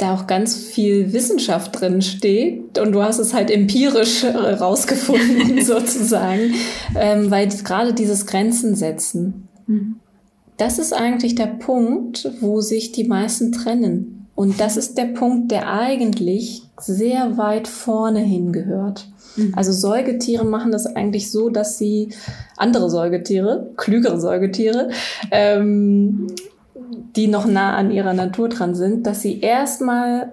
[0.00, 5.62] da auch ganz viel Wissenschaft drin steht und du hast es halt empirisch äh, rausgefunden
[5.64, 6.54] sozusagen,
[6.96, 9.96] ähm, weil gerade dieses Grenzen setzen, mhm.
[10.56, 14.16] das ist eigentlich der Punkt, wo sich die meisten trennen.
[14.34, 19.06] Und das ist der Punkt, der eigentlich sehr weit vorne hingehört.
[19.36, 19.52] Mhm.
[19.54, 22.14] Also Säugetiere machen das eigentlich so, dass sie
[22.56, 24.88] andere Säugetiere, klügere Säugetiere,
[25.30, 26.28] ähm,
[27.16, 30.32] die noch nah an ihrer Natur dran sind, dass sie erstmal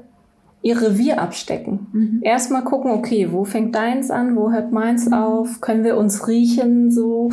[0.62, 1.88] ihr Revier abstecken.
[1.93, 2.20] Mhm.
[2.24, 6.91] Erstmal gucken, okay, wo fängt deins an, wo hört meins auf, können wir uns riechen,
[6.91, 7.30] so.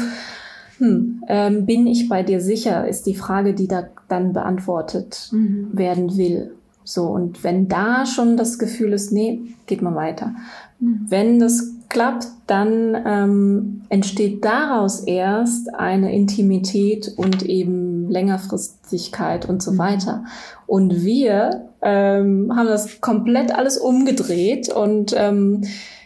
[0.78, 5.68] Hm, ähm, bin ich bei dir sicher, ist die Frage, die da dann beantwortet mhm.
[5.72, 6.52] werden will.
[6.82, 10.34] So, und wenn da schon das Gefühl ist, nee, geht mal weiter.
[10.80, 11.06] Mhm.
[11.08, 19.78] Wenn das klappt, dann ähm, entsteht daraus erst eine Intimität und eben Längerfristigkeit und so
[19.78, 20.24] weiter.
[20.66, 25.62] Und wir ähm, haben das komplett alles umgedreht und ähm,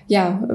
[0.09, 0.47] ja,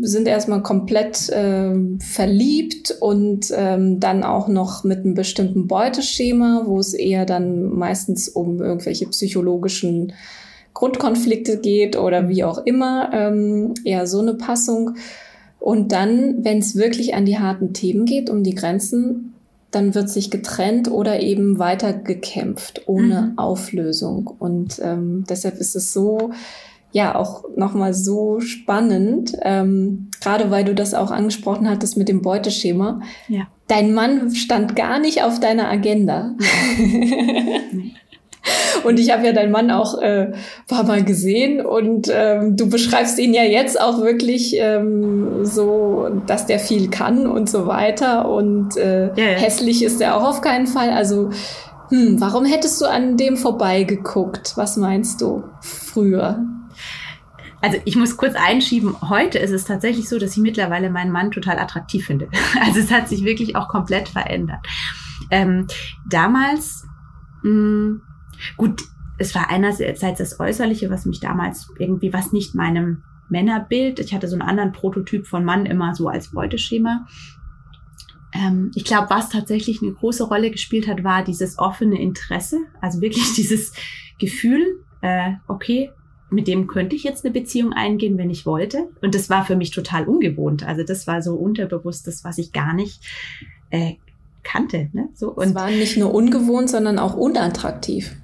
[0.00, 6.78] sind erstmal komplett ähm, verliebt und ähm, dann auch noch mit einem bestimmten Beuteschema, wo
[6.78, 10.14] es eher dann meistens um irgendwelche psychologischen
[10.74, 14.96] Grundkonflikte geht oder wie auch immer, ähm, eher so eine Passung.
[15.58, 19.34] Und dann, wenn es wirklich an die harten Themen geht, um die Grenzen,
[19.70, 23.38] dann wird sich getrennt oder eben weiter gekämpft ohne mhm.
[23.38, 24.26] Auflösung.
[24.38, 26.32] Und ähm, deshalb ist es so,
[26.92, 32.22] ja, auch nochmal so spannend, ähm, gerade weil du das auch angesprochen hattest mit dem
[32.22, 33.00] Beuteschema.
[33.28, 33.46] Ja.
[33.68, 36.34] Dein Mann stand gar nicht auf deiner Agenda.
[36.78, 37.92] nee.
[38.84, 40.32] Und ich habe ja deinen Mann auch äh,
[40.66, 46.46] paar Mal gesehen und ähm, du beschreibst ihn ja jetzt auch wirklich ähm, so, dass
[46.46, 48.28] der viel kann und so weiter.
[48.28, 49.38] Und äh, ja, ja.
[49.38, 50.90] hässlich ist er auch auf keinen Fall.
[50.90, 51.30] Also,
[51.90, 54.56] hm, warum hättest du an dem vorbeigeguckt?
[54.56, 56.42] Was meinst du früher?
[57.62, 61.30] Also ich muss kurz einschieben, heute ist es tatsächlich so, dass ich mittlerweile meinen Mann
[61.30, 62.28] total attraktiv finde.
[62.64, 64.60] Also es hat sich wirklich auch komplett verändert.
[65.30, 65.66] Ähm,
[66.08, 66.84] damals
[67.42, 68.02] mh, hm,
[68.56, 68.82] Gut,
[69.18, 74.28] es war einerseits das Äußerliche, was mich damals irgendwie, was nicht meinem Männerbild, ich hatte
[74.28, 77.06] so einen anderen Prototyp von Mann immer so als Beuteschema.
[78.32, 83.00] Ähm, ich glaube, was tatsächlich eine große Rolle gespielt hat, war dieses offene Interesse, also
[83.00, 83.72] wirklich dieses
[84.18, 85.90] Gefühl, äh, okay,
[86.30, 88.88] mit dem könnte ich jetzt eine Beziehung eingehen, wenn ich wollte.
[89.02, 90.64] Und das war für mich total ungewohnt.
[90.64, 93.02] Also das war so unterbewusstes, was ich gar nicht
[93.70, 93.94] äh,
[94.44, 94.90] kannte.
[94.92, 95.08] Ne?
[95.14, 98.14] So, und es war nicht nur ungewohnt, sondern auch unattraktiv.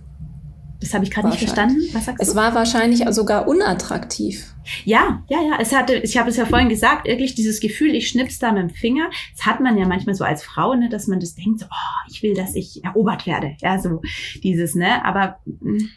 [0.80, 1.80] Das habe ich gerade nicht verstanden.
[1.92, 2.34] Was sagst es du?
[2.34, 4.54] war wahrscheinlich sogar unattraktiv.
[4.84, 5.58] Ja, ja, ja.
[5.58, 8.62] Es hatte, ich habe es ja vorhin gesagt, wirklich dieses Gefühl, ich schnips da mit
[8.62, 9.08] dem Finger.
[9.36, 12.10] Das hat man ja manchmal so als Frau, ne, dass man das denkt, so, oh,
[12.10, 13.56] ich will, dass ich erobert werde.
[13.60, 14.02] Ja, so
[14.42, 15.04] dieses, ne.
[15.04, 15.88] Aber mh, hm,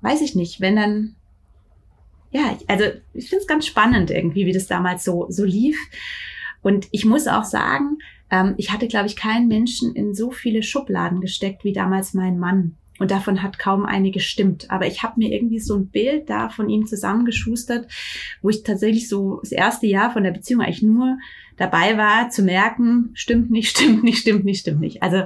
[0.00, 1.14] weiß ich nicht, wenn dann
[2.30, 5.78] ja, also ich finde es ganz spannend irgendwie, wie das damals so, so lief.
[6.62, 7.98] Und ich muss auch sagen,
[8.30, 12.38] ähm, ich hatte, glaube ich, keinen Menschen in so viele Schubladen gesteckt wie damals mein
[12.38, 12.76] Mann.
[12.98, 14.70] Und davon hat kaum eine gestimmt.
[14.70, 17.86] Aber ich habe mir irgendwie so ein Bild da von ihm zusammengeschustert,
[18.42, 21.18] wo ich tatsächlich so das erste Jahr von der Beziehung eigentlich nur
[21.56, 25.02] dabei war, zu merken, stimmt nicht, stimmt nicht, stimmt nicht, stimmt nicht.
[25.02, 25.24] Also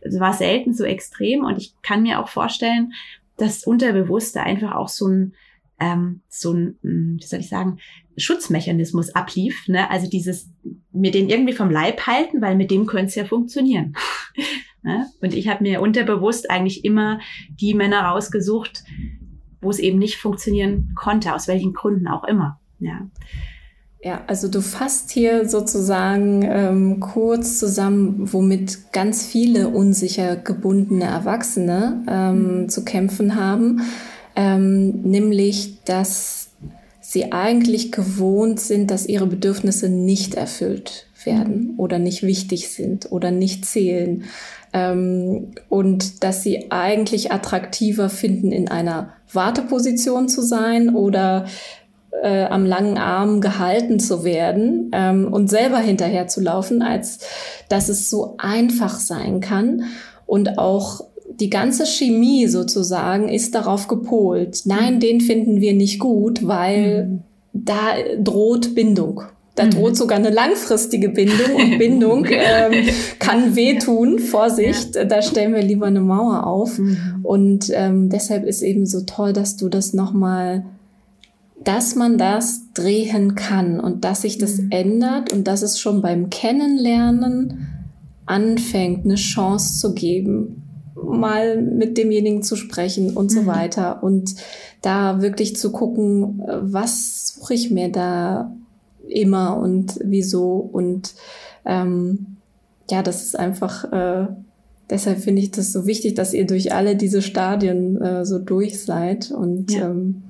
[0.00, 1.44] es war selten so extrem.
[1.44, 2.92] Und ich kann mir auch vorstellen,
[3.36, 5.34] dass Unterbewusste einfach auch so ein
[5.80, 7.78] ähm, so ein, hm, wie soll ich sagen,
[8.16, 9.66] Schutzmechanismus ablief.
[9.66, 9.90] Ne?
[9.90, 10.50] Also dieses,
[10.92, 13.96] mir den irgendwie vom Leib halten, weil mit dem könnte es ja funktionieren.
[14.82, 15.06] ne?
[15.20, 18.84] Und ich habe mir unterbewusst eigentlich immer die Männer rausgesucht,
[19.60, 22.60] wo es eben nicht funktionieren konnte, aus welchen Gründen auch immer.
[22.78, 23.08] Ja.
[24.02, 32.02] Ja, also du fasst hier sozusagen ähm, kurz zusammen, womit ganz viele unsicher gebundene Erwachsene
[32.08, 32.68] ähm, mhm.
[32.70, 33.82] zu kämpfen haben
[34.36, 36.50] ähm, nämlich dass
[37.00, 43.30] sie eigentlich gewohnt sind, dass ihre Bedürfnisse nicht erfüllt werden oder nicht wichtig sind oder
[43.30, 44.24] nicht zählen
[44.72, 51.46] ähm, und dass sie eigentlich attraktiver finden, in einer Warteposition zu sein oder
[52.22, 57.20] äh, am langen Arm gehalten zu werden ähm, und selber hinterher zu laufen, als
[57.68, 59.84] dass es so einfach sein kann
[60.26, 61.02] und auch
[61.40, 64.62] die ganze Chemie sozusagen ist darauf gepolt.
[64.64, 65.00] Nein, mhm.
[65.00, 67.22] den finden wir nicht gut, weil mhm.
[67.52, 69.22] da droht Bindung.
[69.54, 69.70] Da mhm.
[69.70, 74.18] droht sogar eine langfristige Bindung und Bindung ähm, kann wehtun.
[74.18, 75.04] Vorsicht, ja.
[75.04, 76.78] da stellen wir lieber eine Mauer auf.
[76.78, 77.20] Mhm.
[77.22, 80.64] Und ähm, deshalb ist eben so toll, dass du das nochmal,
[81.62, 84.70] dass man das drehen kann und dass sich das mhm.
[84.70, 87.68] ändert und dass es schon beim Kennenlernen
[88.26, 90.62] anfängt, eine Chance zu geben
[91.02, 93.46] mal mit demjenigen zu sprechen und so mhm.
[93.46, 94.02] weiter.
[94.02, 94.34] Und
[94.82, 98.52] da wirklich zu gucken, was suche ich mir da
[99.10, 100.56] immer und wieso.
[100.56, 101.14] Und
[101.64, 102.36] ähm,
[102.90, 104.28] ja, das ist einfach, äh,
[104.88, 108.82] deshalb finde ich das so wichtig, dass ihr durch alle diese Stadien äh, so durch
[108.82, 109.90] seid und ja.
[109.90, 110.22] ähm,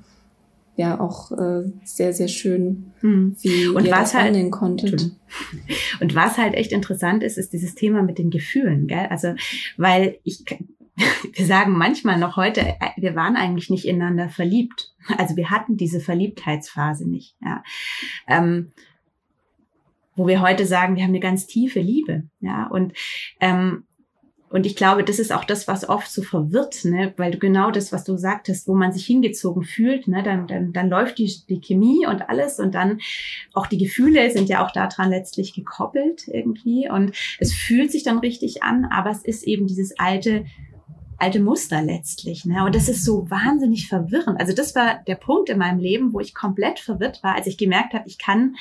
[0.76, 3.36] ja auch äh, sehr, sehr schön, hm.
[3.40, 5.12] wie und ihr was das halt, konntet.
[6.00, 9.06] Und was halt echt interessant ist, ist dieses Thema mit den Gefühlen, gell?
[9.10, 9.34] Also,
[9.76, 10.44] weil ich,
[11.32, 14.92] wir sagen manchmal noch heute, äh, wir waren eigentlich nicht ineinander verliebt.
[15.18, 17.62] Also wir hatten diese Verliebtheitsphase nicht, ja.
[18.26, 18.72] Ähm,
[20.16, 22.66] wo wir heute sagen, wir haben eine ganz tiefe Liebe, ja.
[22.66, 22.92] Und
[23.40, 23.84] ähm,
[24.52, 27.14] und ich glaube, das ist auch das, was oft so verwirrt, ne?
[27.16, 30.24] weil du genau das, was du sagtest, wo man sich hingezogen fühlt, ne?
[30.24, 32.98] dann, dann, dann läuft die, die Chemie und alles und dann
[33.54, 38.18] auch die Gefühle sind ja auch daran letztlich gekoppelt irgendwie und es fühlt sich dann
[38.18, 40.44] richtig an, aber es ist eben dieses alte,
[41.20, 42.44] alte Muster letztlich.
[42.44, 42.64] Ne?
[42.64, 44.40] Und das ist so wahnsinnig verwirrend.
[44.40, 47.58] Also das war der Punkt in meinem Leben, wo ich komplett verwirrt war, als ich
[47.58, 48.56] gemerkt habe, ich kann,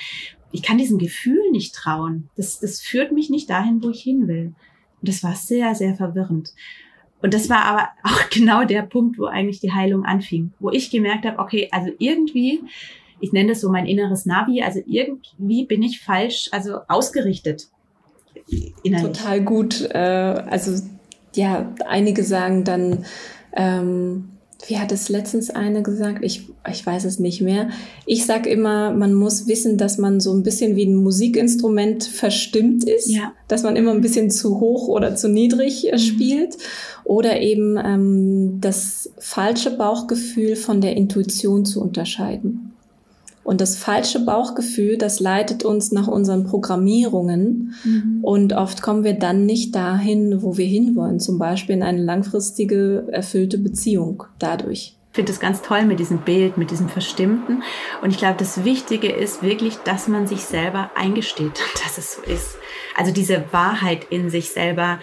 [0.52, 2.30] ich kann diesem Gefühl nicht trauen.
[2.36, 4.54] Das, das führt mich nicht dahin, wo ich hin will.
[5.02, 6.54] Und das war sehr, sehr verwirrend.
[7.22, 10.92] Und das war aber auch genau der Punkt, wo eigentlich die Heilung anfing, wo ich
[10.92, 12.62] gemerkt habe, okay, also irgendwie,
[13.20, 17.68] ich nenne das so mein inneres Navi, also irgendwie bin ich falsch, also ausgerichtet.
[18.84, 19.18] Innerlich.
[19.18, 19.82] Total gut.
[19.92, 20.82] Äh, also
[21.36, 23.06] ja, einige sagen dann,
[23.56, 24.30] ähm,
[24.68, 26.20] wie hat es letztens eine gesagt?
[26.22, 27.70] Ich, ich weiß es nicht mehr.
[28.06, 32.84] Ich sag immer, man muss wissen, dass man so ein bisschen wie ein Musikinstrument verstimmt
[32.84, 33.32] ist, ja.
[33.48, 36.00] dass man immer ein bisschen zu hoch oder zu niedrig äh, mhm.
[36.00, 36.58] spielt
[37.06, 42.69] oder eben ähm, das falsche Bauchgefühl von der Intuition zu unterscheiden.
[43.50, 47.74] Und das falsche Bauchgefühl, das leitet uns nach unseren Programmierungen.
[47.84, 48.20] Mhm.
[48.22, 51.20] Und oft kommen wir dann nicht dahin, wo wir hinwollen.
[51.20, 54.94] Zum Beispiel in eine langfristige, erfüllte Beziehung dadurch.
[55.10, 57.64] Ich finde es ganz toll mit diesem Bild, mit diesem Verstimmten.
[58.04, 62.22] Und ich glaube, das Wichtige ist wirklich, dass man sich selber eingesteht, dass es so
[62.32, 62.56] ist.
[62.96, 65.00] Also diese Wahrheit in sich selber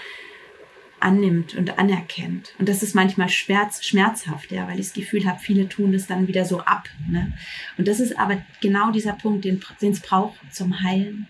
[1.00, 2.54] annimmt und anerkennt.
[2.59, 6.06] Und das ist manchmal schmerz, schmerzhaft, ja, weil ich das Gefühl habe, viele tun das
[6.06, 6.85] dann wieder so ab.
[7.09, 7.32] Ne?
[7.78, 11.28] Und das ist aber genau dieser Punkt, den es braucht zum Heilen.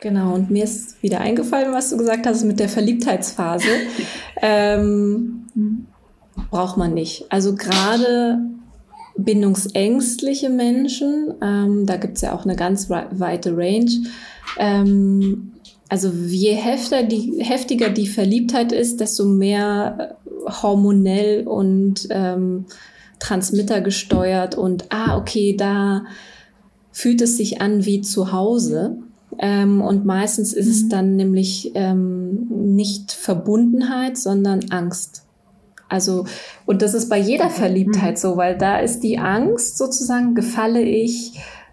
[0.00, 3.68] Genau, und mir ist wieder eingefallen, was du gesagt hast mit der Verliebtheitsphase.
[4.42, 5.46] ähm,
[6.50, 7.26] braucht man nicht.
[7.28, 8.38] Also gerade
[9.16, 13.90] bindungsängstliche Menschen, ähm, da gibt es ja auch eine ganz weite Range,
[14.56, 15.52] ähm,
[15.90, 22.66] also je heftiger die, heftiger die Verliebtheit ist, desto mehr äh, hormonell und ähm,
[23.18, 26.04] Transmitter gesteuert und ah, okay, da
[26.92, 28.98] fühlt es sich an wie zu Hause.
[29.38, 30.72] Ähm, und meistens ist mhm.
[30.72, 35.24] es dann nämlich ähm, nicht Verbundenheit, sondern Angst.
[35.88, 36.24] Also,
[36.66, 38.20] und das ist bei jeder Verliebtheit mhm.
[38.20, 41.32] so, weil da ist die Angst sozusagen, gefalle ich,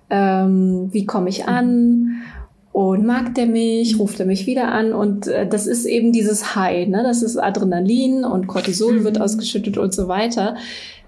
[0.09, 2.16] ähm, wie komme ich an?
[2.77, 6.55] Und mag der mich, ruft er mich wieder an und äh, das ist eben dieses
[6.55, 7.01] High, ne?
[7.01, 9.23] Das ist Adrenalin und Cortisol wird mhm.
[9.23, 10.55] ausgeschüttet und so weiter.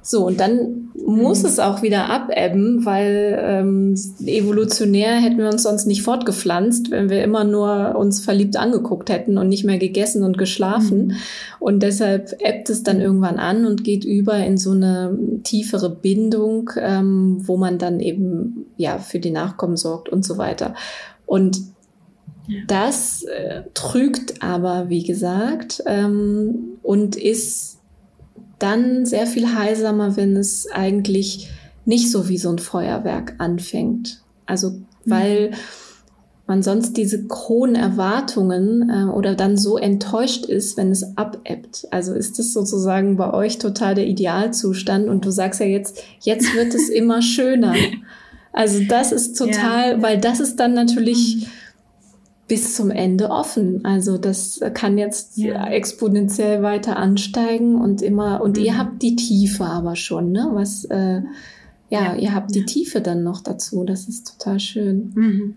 [0.01, 1.45] So, und dann muss mhm.
[1.45, 3.93] es auch wieder abebben, weil ähm,
[4.25, 9.38] evolutionär hätten wir uns sonst nicht fortgepflanzt, wenn wir immer nur uns verliebt angeguckt hätten
[9.38, 11.10] und nicht mehr gegessen und geschlafen.
[11.10, 11.15] Mhm.
[11.60, 16.71] Und deshalb ebbt es dann irgendwann an und geht über in so eine tiefere Bindung,
[16.82, 20.73] ähm, wo man dann eben ja für die Nachkommen sorgt und so weiter.
[21.30, 21.62] Und
[22.68, 27.78] das äh, trügt aber, wie gesagt, ähm, und ist
[28.58, 31.52] dann sehr viel heilsamer, wenn es eigentlich
[31.86, 34.24] nicht so wie so ein Feuerwerk anfängt.
[34.48, 35.56] Also, weil mhm.
[36.48, 41.88] man sonst diese hohen Erwartungen äh, oder dann so enttäuscht ist, wenn es abebbt.
[41.92, 46.56] Also ist das sozusagen bei euch total der Idealzustand und du sagst ja jetzt, jetzt
[46.56, 47.76] wird es immer schöner.
[48.52, 50.02] Also das ist total, ja.
[50.02, 51.46] weil das ist dann natürlich mhm.
[52.48, 53.86] bis zum Ende offen.
[53.86, 55.68] Also das kann jetzt ja.
[55.68, 58.64] exponentiell weiter ansteigen und immer, und mhm.
[58.64, 60.50] ihr habt die Tiefe aber schon, ne?
[60.54, 61.22] Was, äh,
[61.92, 63.84] ja, ja, ihr habt die Tiefe dann noch dazu.
[63.84, 65.12] Das ist total schön.
[65.16, 65.56] Mhm.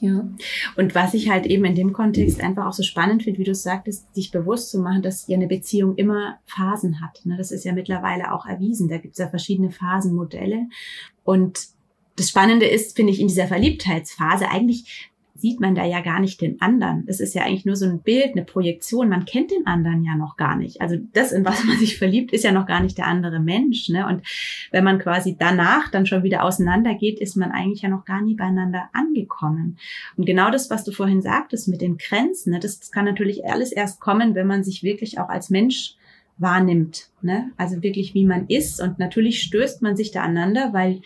[0.00, 0.28] Ja.
[0.76, 3.54] Und was ich halt eben in dem Kontext einfach auch so spannend finde, wie du
[3.54, 7.24] sagtest, sich bewusst zu machen, dass ja eine Beziehung immer Phasen hat.
[7.24, 7.36] Ne?
[7.38, 8.88] Das ist ja mittlerweile auch erwiesen.
[8.88, 10.66] Da gibt es ja verschiedene Phasenmodelle.
[11.22, 11.68] Und
[12.16, 16.40] das Spannende ist, finde ich, in dieser Verliebtheitsphase, eigentlich sieht man da ja gar nicht
[16.40, 17.04] den anderen.
[17.06, 19.08] Es ist ja eigentlich nur so ein Bild, eine Projektion.
[19.08, 20.80] Man kennt den anderen ja noch gar nicht.
[20.80, 23.88] Also das, in was man sich verliebt, ist ja noch gar nicht der andere Mensch.
[23.88, 24.06] Ne?
[24.06, 24.22] Und
[24.70, 28.34] wenn man quasi danach dann schon wieder auseinandergeht, ist man eigentlich ja noch gar nie
[28.34, 29.76] beieinander angekommen.
[30.16, 32.60] Und genau das, was du vorhin sagtest mit den Grenzen, ne?
[32.60, 35.96] das, das kann natürlich alles erst kommen, wenn man sich wirklich auch als Mensch
[36.38, 37.10] wahrnimmt.
[37.22, 37.50] Ne?
[37.56, 38.80] Also wirklich, wie man ist.
[38.80, 41.02] Und natürlich stößt man sich da aneinander, weil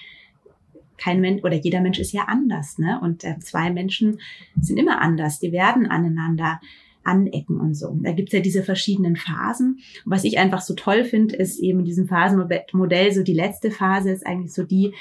[0.98, 3.00] kein Mensch oder jeder Mensch ist ja anders, ne?
[3.00, 4.20] Und äh, zwei Menschen
[4.60, 5.38] sind immer anders.
[5.38, 6.60] Die werden aneinander
[7.04, 7.96] anecken und so.
[8.02, 9.78] Da gibt's ja diese verschiedenen Phasen.
[10.04, 13.70] Und was ich einfach so toll finde, ist eben in diesem Phasenmodell so die letzte
[13.70, 14.92] Phase ist eigentlich so die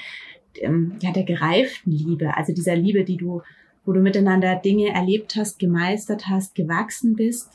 [0.60, 3.42] ähm, ja der gereiften Liebe, also dieser Liebe, die du,
[3.84, 7.50] wo du miteinander Dinge erlebt hast, gemeistert hast, gewachsen bist,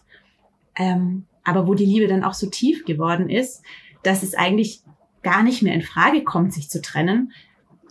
[0.78, 3.64] ähm, aber wo die Liebe dann auch so tief geworden ist,
[4.04, 4.82] dass es eigentlich
[5.24, 7.32] gar nicht mehr in Frage kommt, sich zu trennen,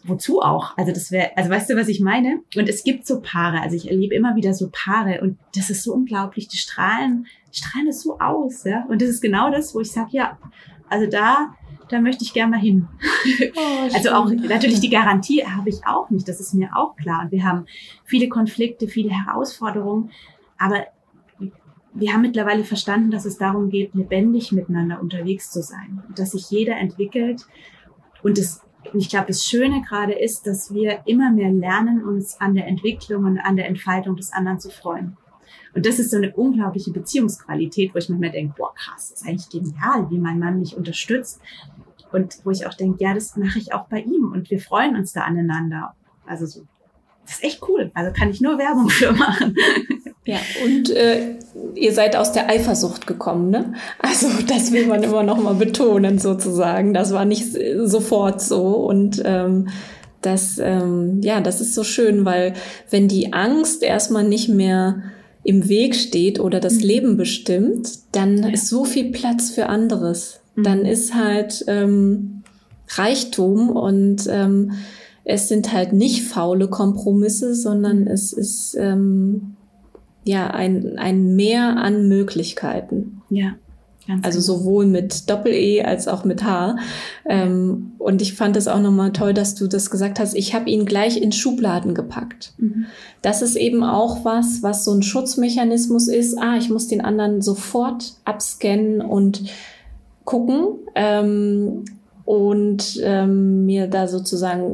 [0.05, 0.77] wozu auch?
[0.77, 2.41] Also das wäre, also weißt du, was ich meine?
[2.57, 5.85] Und es gibt so Paare, also ich erlebe immer wieder so Paare und das ist
[5.85, 8.85] so unglaublich, die strahlen, strahlen das so aus, ja.
[8.89, 10.39] Und das ist genau das, wo ich sage, ja,
[10.89, 11.55] also da,
[11.89, 12.89] da möchte ich gerne mal hin.
[13.55, 17.23] Oh, also auch natürlich die Garantie habe ich auch nicht, das ist mir auch klar.
[17.23, 17.67] Und wir haben
[18.05, 20.11] viele Konflikte, viele Herausforderungen,
[20.59, 20.87] aber
[21.95, 26.51] wir haben mittlerweile verstanden, dass es darum geht, lebendig miteinander unterwegs zu sein, dass sich
[26.51, 27.47] jeder entwickelt
[28.23, 28.63] und es
[28.93, 32.67] und ich glaube, das Schöne gerade ist, dass wir immer mehr lernen, uns an der
[32.67, 35.17] Entwicklung und an der Entfaltung des anderen zu freuen.
[35.75, 39.27] Und das ist so eine unglaubliche Beziehungsqualität, wo ich mir denke, boah, krass, das ist
[39.27, 41.41] eigentlich genial, wie mein Mann mich unterstützt.
[42.13, 44.97] Und wo ich auch denke, ja, das mache ich auch bei ihm und wir freuen
[44.97, 45.95] uns da aneinander.
[46.27, 46.67] Also so,
[47.25, 47.91] das ist echt cool.
[47.95, 49.55] Also kann ich nur Werbung für machen.
[50.25, 51.37] Ja, und äh,
[51.75, 53.75] ihr seid aus der Eifersucht gekommen, ne?
[53.99, 56.95] Also das will man immer noch mal betonen sozusagen.
[56.95, 57.47] Das war nicht
[57.85, 59.69] sofort so und ähm,
[60.21, 62.55] das, ähm, ja, das ist so schön, weil
[62.91, 65.03] wenn die Angst erstmal nicht mehr
[65.45, 66.81] im Weg steht oder das mhm.
[66.81, 68.49] Leben bestimmt, dann ja.
[68.51, 70.41] ist so viel Platz für anderes.
[70.55, 70.63] Mhm.
[70.63, 72.43] Dann ist halt ähm,
[72.89, 74.73] Reichtum und ähm,
[75.25, 79.57] es sind halt nicht faule Kompromisse, sondern es ist ähm,
[80.25, 83.23] ja, ein, ein Mehr an Möglichkeiten.
[83.29, 83.55] Ja.
[84.07, 84.59] Ganz also genau.
[84.59, 86.77] sowohl mit Doppel-E als auch mit H.
[87.25, 90.35] Ähm, und ich fand es auch nochmal toll, dass du das gesagt hast.
[90.35, 92.53] Ich habe ihn gleich in Schubladen gepackt.
[92.59, 92.87] Mhm.
[93.23, 96.37] Das ist eben auch was, was so ein Schutzmechanismus ist.
[96.37, 99.45] Ah, ich muss den anderen sofort abscannen und
[100.25, 100.79] gucken.
[100.97, 101.85] Ähm,
[102.25, 104.71] und ähm, mir da sozusagen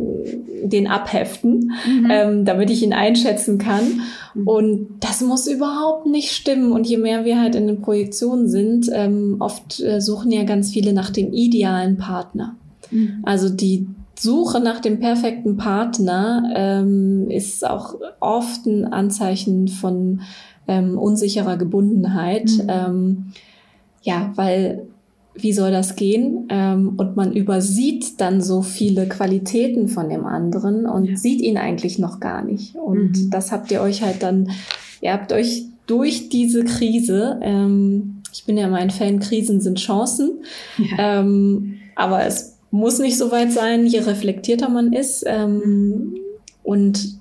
[0.65, 2.09] den abheften, mhm.
[2.11, 4.01] ähm, damit ich ihn einschätzen kann.
[4.35, 4.47] Mhm.
[4.47, 6.73] Und das muss überhaupt nicht stimmen.
[6.73, 10.71] Und je mehr wir halt in den Projektionen sind, ähm, oft äh, suchen ja ganz
[10.71, 12.57] viele nach dem idealen Partner.
[12.91, 13.23] Mhm.
[13.25, 13.87] Also die
[14.19, 20.23] Suche nach dem perfekten Partner ähm, ist auch oft ein Anzeichen von
[20.67, 22.51] ähm, unsicherer Gebundenheit.
[22.51, 22.69] Mhm.
[22.69, 23.25] Ähm,
[24.03, 24.87] ja, weil
[25.43, 26.47] wie soll das gehen?
[26.51, 31.17] Ähm, und man übersieht dann so viele Qualitäten von dem anderen und ja.
[31.17, 32.75] sieht ihn eigentlich noch gar nicht.
[32.75, 33.31] Und mhm.
[33.31, 34.51] das habt ihr euch halt dann,
[35.01, 40.43] ihr habt euch durch diese Krise, ähm, ich bin ja mein Fan, Krisen sind Chancen,
[40.77, 41.21] ja.
[41.21, 45.25] ähm, aber es muss nicht so weit sein, je reflektierter man ist.
[45.27, 46.15] Ähm.
[46.63, 47.19] Und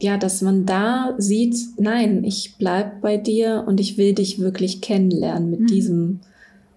[0.00, 4.80] ja, dass man da sieht, nein, ich bleib bei dir und ich will dich wirklich
[4.80, 5.66] kennenlernen mit mhm.
[5.66, 6.20] diesem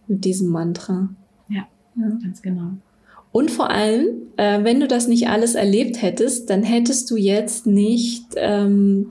[0.08, 1.10] mit diesem Mantra.
[1.50, 2.10] Ja, ja.
[2.22, 2.72] ganz genau.
[3.32, 4.06] Und vor allem,
[4.38, 9.10] äh, wenn du das nicht alles erlebt hättest, dann hättest du jetzt nicht ähm,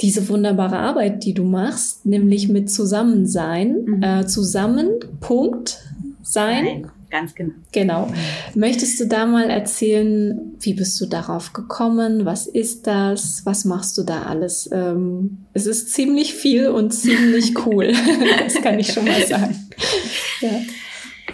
[0.00, 4.02] diese wunderbare Arbeit, die du machst, nämlich mit Zusammensein, mhm.
[4.02, 4.90] äh, zusammen,
[5.20, 5.80] Punkt,
[6.22, 6.64] sein.
[6.64, 7.54] Nein, ganz genau.
[7.72, 8.08] Genau.
[8.54, 12.24] Möchtest du da mal erzählen, wie bist du darauf gekommen?
[12.24, 13.42] Was ist das?
[13.44, 14.68] Was machst du da alles?
[14.72, 17.92] Ähm, es ist ziemlich viel und ziemlich cool.
[18.44, 19.56] das kann ich schon mal sagen.
[20.40, 20.60] Ja.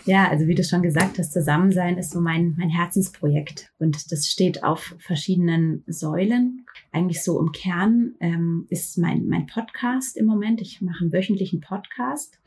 [0.05, 4.27] Ja, also wie du schon gesagt hast, Zusammensein ist so mein, mein Herzensprojekt und das
[4.27, 6.65] steht auf verschiedenen Säulen.
[6.93, 10.61] Eigentlich so im Kern ähm, ist mein, mein Podcast im Moment.
[10.61, 12.41] Ich mache einen wöchentlichen Podcast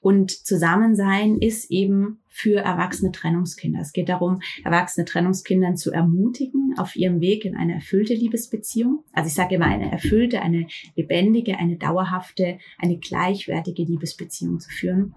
[0.00, 3.80] und Zusammensein ist eben für erwachsene Trennungskinder.
[3.80, 9.02] Es geht darum, erwachsene Trennungskindern zu ermutigen auf ihrem Weg in eine erfüllte Liebesbeziehung.
[9.12, 15.14] Also ich sage immer eine erfüllte, eine lebendige, eine dauerhafte, eine gleichwertige Liebesbeziehung zu führen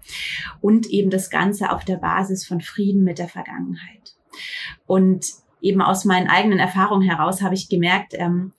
[0.60, 4.16] und eben das Ganze auf der Basis von Frieden mit der Vergangenheit.
[4.86, 5.24] Und
[5.60, 8.52] eben aus meinen eigenen Erfahrungen heraus habe ich gemerkt, ähm,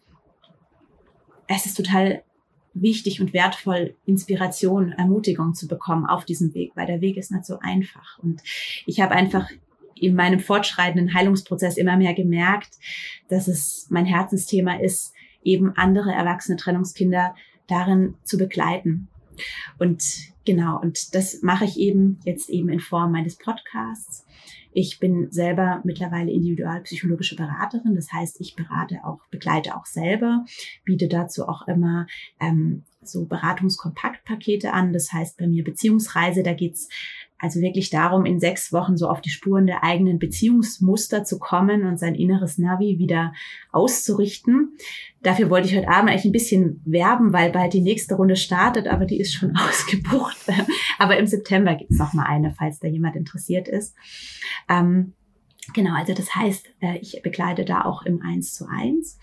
[1.55, 2.23] es ist total
[2.73, 7.45] wichtig und wertvoll, Inspiration, Ermutigung zu bekommen auf diesem Weg, weil der Weg ist nicht
[7.45, 8.17] so einfach.
[8.19, 8.41] Und
[8.85, 9.47] ich habe einfach
[9.95, 12.77] in meinem fortschreitenden Heilungsprozess immer mehr gemerkt,
[13.29, 17.35] dass es mein Herzensthema ist, eben andere erwachsene Trennungskinder
[17.67, 19.07] darin zu begleiten.
[19.77, 20.03] Und
[20.45, 24.25] genau, und das mache ich eben jetzt eben in Form meines Podcasts.
[24.73, 27.95] Ich bin selber mittlerweile individualpsychologische Beraterin.
[27.95, 30.45] Das heißt, ich berate auch, begleite auch selber,
[30.83, 32.07] biete dazu auch immer
[32.39, 34.93] ähm, so Beratungskompaktpakete an.
[34.93, 36.89] Das heißt bei mir Beziehungsreise, da geht's
[37.43, 41.85] also wirklich darum, in sechs Wochen so auf die Spuren der eigenen Beziehungsmuster zu kommen
[41.85, 43.33] und sein inneres Navi wieder
[43.73, 44.77] auszurichten.
[45.21, 48.87] Dafür wollte ich heute Abend eigentlich ein bisschen werben, weil bald die nächste Runde startet,
[48.87, 50.37] aber die ist schon ausgebucht.
[50.97, 53.93] aber im September gibt's noch mal eine, falls da jemand interessiert ist.
[54.69, 55.11] Ähm,
[55.73, 59.17] Genau, also das heißt, äh, ich begleite da auch im Eins zu eins.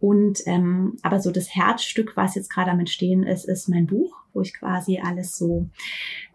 [0.00, 4.14] Und ähm, aber so das Herzstück, was jetzt gerade am Entstehen ist, ist mein Buch,
[4.32, 5.68] wo ich quasi alles so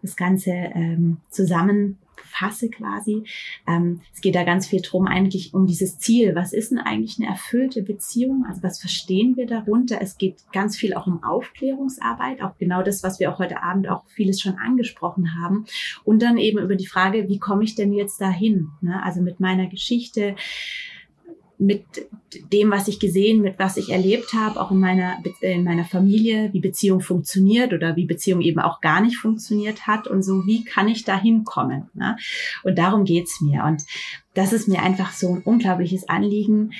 [0.02, 3.24] das Ganze ähm, zusammenfasse quasi.
[3.66, 6.34] Ähm, es geht da ganz viel drum eigentlich um dieses Ziel.
[6.34, 8.44] Was ist denn eigentlich eine erfüllte Beziehung?
[8.46, 9.98] Also was verstehen wir darunter?
[10.02, 13.88] Es geht ganz viel auch um Aufklärungsarbeit, auch genau das, was wir auch heute Abend
[13.88, 15.64] auch vieles schon angesprochen haben.
[16.04, 18.68] Und dann eben über die Frage, wie komme ich denn jetzt dahin?
[18.82, 19.02] Ne?
[19.02, 20.36] Also mit meiner Geschichte
[21.64, 21.84] mit
[22.52, 26.52] dem, was ich gesehen, mit was ich erlebt habe, auch in meiner, in meiner Familie,
[26.52, 30.64] wie Beziehung funktioniert oder wie Beziehung eben auch gar nicht funktioniert hat und so, wie
[30.64, 31.90] kann ich da hinkommen?
[31.94, 32.16] Ne?
[32.62, 33.64] Und darum geht's mir.
[33.64, 33.82] Und
[34.34, 36.72] das ist mir einfach so ein unglaubliches Anliegen,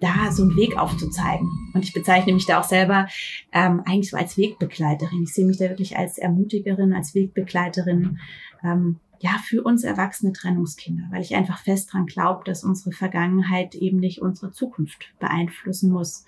[0.00, 1.48] da so einen Weg aufzuzeigen.
[1.74, 3.06] Und ich bezeichne mich da auch selber
[3.52, 5.22] ähm, eigentlich so als Wegbegleiterin.
[5.22, 8.18] Ich sehe mich da wirklich als Ermutigerin, als Wegbegleiterin.
[8.64, 13.74] Ähm, ja, für uns erwachsene Trennungskinder, weil ich einfach fest dran glaube, dass unsere Vergangenheit
[13.74, 16.24] eben nicht unsere Zukunft beeinflussen muss.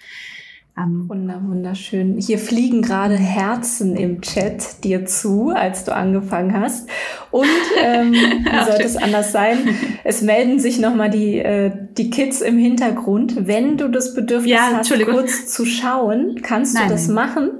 [0.76, 2.16] Ähm, Wunder, wunderschön.
[2.18, 6.88] Hier fliegen gerade Herzen im Chat dir zu, als du angefangen hast.
[7.30, 7.46] Und
[7.82, 9.58] ähm, wie sollte es anders sein?
[10.02, 13.46] Es melden sich nochmal die, äh, die Kids im Hintergrund.
[13.46, 17.14] Wenn du das Bedürfnis ja, hast, kurz zu schauen, kannst nein, du das nein.
[17.14, 17.50] machen.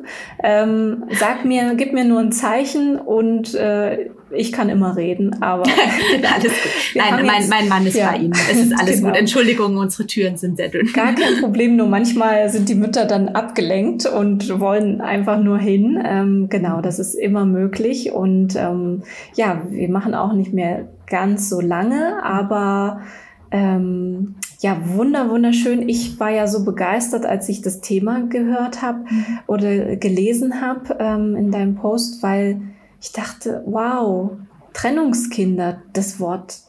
[0.43, 5.65] Ähm, sag mir, gib mir nur ein Zeichen und äh, ich kann immer reden, aber
[6.35, 6.73] alles gut.
[6.95, 8.11] Nein, mein, mein Mann ist ja.
[8.11, 8.33] bei Ihnen.
[8.33, 9.09] Es ist alles genau.
[9.11, 9.19] gut.
[9.19, 10.93] Entschuldigung, unsere Türen sind sehr dünn.
[10.93, 16.03] Gar kein Problem, nur manchmal sind die Mütter dann abgelenkt und wollen einfach nur hin.
[16.05, 18.13] Ähm, genau, das ist immer möglich.
[18.13, 19.03] Und ähm,
[19.35, 23.03] ja, wir machen auch nicht mehr ganz so lange, aber
[23.51, 25.89] ähm, ja, wunder, wunderschön.
[25.89, 29.25] Ich war ja so begeistert, als ich das Thema gehört habe mhm.
[29.47, 32.61] oder gelesen habe ähm, in deinem Post, weil
[33.03, 34.31] ich dachte, wow,
[34.73, 36.61] Trennungskinder, das Wort,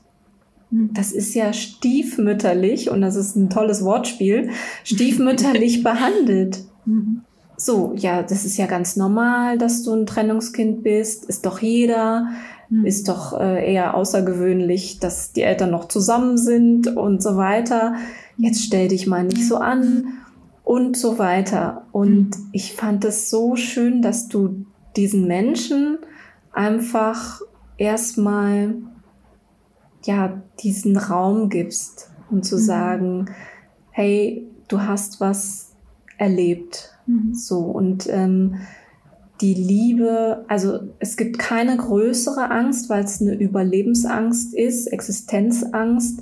[0.71, 0.89] mhm.
[0.93, 4.49] das ist ja stiefmütterlich und das ist ein tolles Wortspiel,
[4.83, 6.65] stiefmütterlich behandelt.
[6.85, 7.21] Mhm.
[7.55, 12.29] So, ja, das ist ja ganz normal, dass du ein Trennungskind bist, ist doch jeder,
[12.67, 12.83] mhm.
[12.83, 17.93] ist doch äh, eher außergewöhnlich, dass die Eltern noch zusammen sind und so weiter.
[18.37, 20.07] Jetzt stell dich mal nicht so an
[20.63, 21.85] und so weiter.
[21.91, 24.65] Und ich fand es so schön, dass du
[24.95, 25.99] diesen Menschen
[26.53, 27.41] einfach
[27.77, 28.75] erstmal
[30.05, 32.61] ja diesen Raum gibst und zu mhm.
[32.61, 33.25] sagen,
[33.91, 35.73] hey, du hast was
[36.17, 37.33] erlebt, mhm.
[37.33, 38.55] so und ähm,
[39.41, 46.21] die Liebe, also es gibt keine größere Angst, weil es eine Überlebensangst ist, Existenzangst,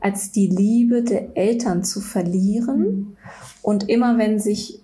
[0.00, 2.80] als die Liebe der Eltern zu verlieren.
[2.80, 3.16] Mhm.
[3.62, 4.82] Und immer wenn sich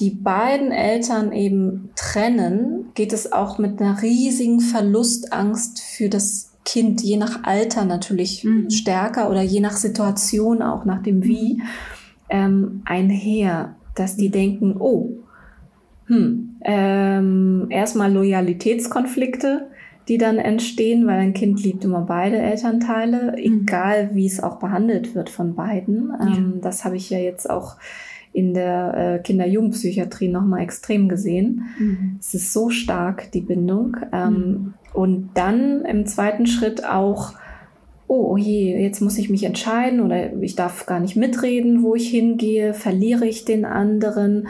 [0.00, 7.00] die beiden Eltern eben trennen, geht es auch mit einer riesigen Verlustangst für das Kind,
[7.00, 8.70] je nach Alter natürlich mhm.
[8.70, 11.62] stärker oder je nach Situation auch nach dem Wie,
[12.28, 15.12] ähm, einher, dass die denken, oh,
[16.06, 19.68] hm, ähm, erstmal Loyalitätskonflikte,
[20.08, 23.62] die dann entstehen, weil ein Kind liebt immer beide Elternteile, mhm.
[23.62, 26.12] egal wie es auch behandelt wird von beiden.
[26.20, 26.60] Ähm, ja.
[26.62, 27.76] Das habe ich ja jetzt auch
[28.38, 31.64] in der äh, Kinder-Jugendpsychiatrie nochmal extrem gesehen.
[31.76, 32.18] Mhm.
[32.20, 33.96] Es ist so stark, die Bindung.
[34.12, 34.74] Ähm, mhm.
[34.94, 37.32] Und dann im zweiten Schritt auch,
[38.06, 41.96] oh, oh je, jetzt muss ich mich entscheiden oder ich darf gar nicht mitreden, wo
[41.96, 44.46] ich hingehe, verliere ich den anderen.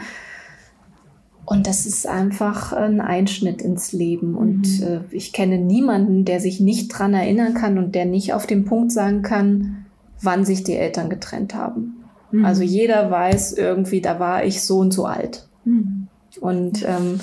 [1.45, 4.35] Und das ist einfach ein Einschnitt ins Leben.
[4.35, 4.85] Und mhm.
[4.85, 8.65] äh, ich kenne niemanden, der sich nicht dran erinnern kann und der nicht auf den
[8.65, 9.85] Punkt sagen kann,
[10.21, 11.98] wann sich die Eltern getrennt haben.
[12.31, 12.45] Mhm.
[12.45, 15.47] Also jeder weiß irgendwie, da war ich so und so alt.
[15.65, 16.07] Mhm.
[16.39, 17.19] Und ähm,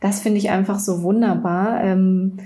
[0.00, 2.38] das finde ich einfach so wunderbar, ähm,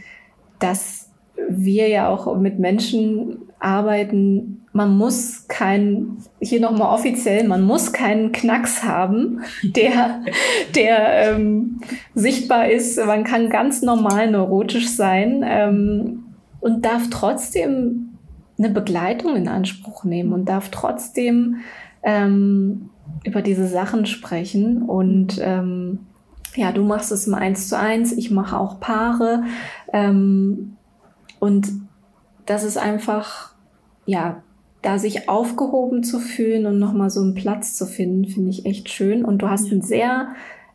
[0.59, 1.11] dass
[1.49, 4.63] wir ja auch mit Menschen arbeiten.
[4.73, 10.23] Man muss kein, hier nochmal offiziell, man muss keinen Knacks haben, der,
[10.75, 11.81] der ähm,
[12.15, 13.05] sichtbar ist.
[13.05, 16.25] Man kann ganz normal neurotisch sein ähm,
[16.61, 18.11] und darf trotzdem
[18.59, 21.57] eine Begleitung in Anspruch nehmen und darf trotzdem
[22.03, 22.91] ähm,
[23.25, 24.83] über diese Sachen sprechen.
[24.83, 26.01] Und ähm,
[26.55, 29.45] ja, du machst es im Eins zu eins, ich mache auch Paare.
[29.93, 30.77] Ähm,
[31.39, 31.69] und
[32.47, 33.55] das ist einfach,
[34.07, 34.43] ja,
[34.83, 38.89] da sich aufgehoben zu fühlen und nochmal so einen Platz zu finden, finde ich echt
[38.89, 39.25] schön.
[39.25, 40.29] Und du hast einen sehr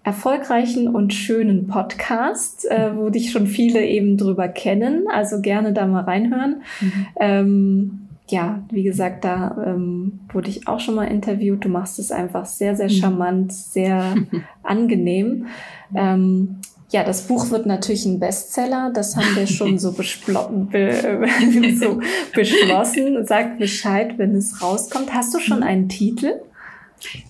[0.04, 5.06] erfolgreichen und schönen Podcast, äh, wo dich schon viele eben drüber kennen.
[5.12, 6.62] Also gerne da mal reinhören.
[6.80, 7.08] Mhm.
[7.20, 11.64] Ähm, ja, wie gesagt, da ähm, wurde ich auch schon mal interviewt.
[11.64, 12.94] Du machst es einfach sehr, sehr mhm.
[12.94, 14.16] charmant, sehr
[14.64, 15.48] angenehm.
[15.94, 16.58] Ähm,
[16.90, 18.92] ja, das Buch wird natürlich ein Bestseller.
[18.94, 20.02] Das haben wir schon so, be
[21.80, 22.00] so
[22.34, 23.26] beschlossen.
[23.26, 25.14] Sag Bescheid, wenn es rauskommt.
[25.14, 25.64] Hast du schon mhm.
[25.64, 26.42] einen Titel?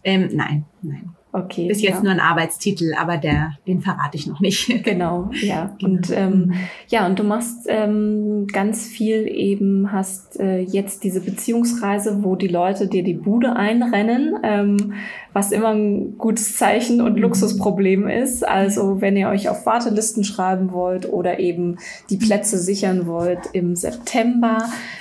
[0.04, 1.10] Ähm, nein, nein.
[1.36, 1.68] Okay.
[1.68, 2.04] Bis jetzt ja.
[2.04, 4.72] nur ein Arbeitstitel, aber der, den verrate ich noch nicht.
[4.86, 5.76] Genau, ja.
[5.80, 5.94] Genau.
[5.94, 6.54] Und ähm,
[6.88, 12.48] ja, und du machst ähm, ganz viel eben, hast äh, jetzt diese Beziehungsreise, wo die
[12.48, 14.94] Leute dir die Bude einrennen, ähm,
[15.34, 17.24] was immer ein gutes Zeichen und mhm.
[17.24, 18.48] Luxusproblem ist.
[18.48, 21.78] Also wenn ihr euch auf Wartelisten schreiben wollt oder eben
[22.10, 24.60] die Plätze sichern wollt im September,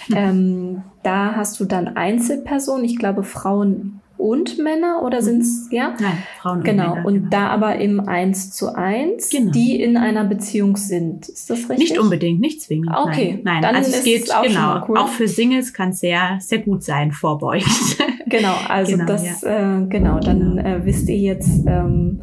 [0.09, 0.15] mhm.
[0.17, 5.25] ähm, da hast du dann Einzelpersonen, ich glaube Frauen und Männer oder mhm.
[5.25, 5.95] sind es, ja?
[6.01, 6.83] Nein, Frauen und genau.
[6.83, 6.95] Männer.
[6.95, 9.53] Genau, und da aber im Eins zu eins, genau.
[9.53, 11.29] die in einer Beziehung sind.
[11.29, 11.91] Ist das richtig?
[11.91, 12.91] Nicht unbedingt, nicht zwingend.
[12.97, 13.61] Okay, nein.
[13.61, 13.63] nein.
[13.63, 14.97] Dann also es geht, auch genau, cool.
[14.97, 17.69] auch für Singles kann es sehr, sehr gut sein, vorbeugend.
[18.27, 19.83] Genau, also genau, das, ja.
[19.83, 20.69] äh, genau, dann genau.
[20.69, 22.23] äh, wisst ihr jetzt, ähm,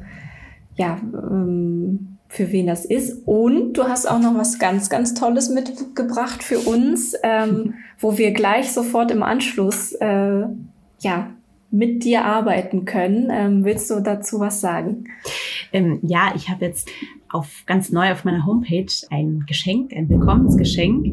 [0.75, 3.21] ja, ähm, für wen das ist.
[3.27, 8.31] Und du hast auch noch was ganz, ganz Tolles mitgebracht für uns, ähm, wo wir
[8.31, 10.43] gleich sofort im Anschluss, äh,
[10.99, 11.29] ja,
[11.71, 13.29] mit dir arbeiten können.
[13.31, 15.05] Ähm, willst du dazu was sagen?
[15.71, 16.89] Ähm, ja, ich habe jetzt
[17.29, 21.05] auf ganz neu auf meiner Homepage ein Geschenk, ein Willkommensgeschenk.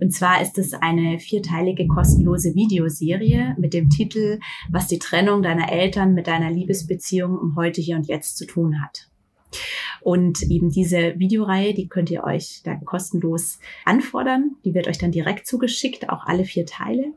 [0.00, 4.40] Und zwar ist es eine vierteilige kostenlose Videoserie mit dem Titel
[4.70, 8.82] Was die Trennung deiner Eltern mit deiner Liebesbeziehung um heute, hier und jetzt zu tun
[8.82, 9.08] hat.
[10.02, 14.56] Und eben diese Videoreihe, die könnt ihr euch da kostenlos anfordern.
[14.64, 17.14] Die wird euch dann direkt zugeschickt, auch alle vier Teile.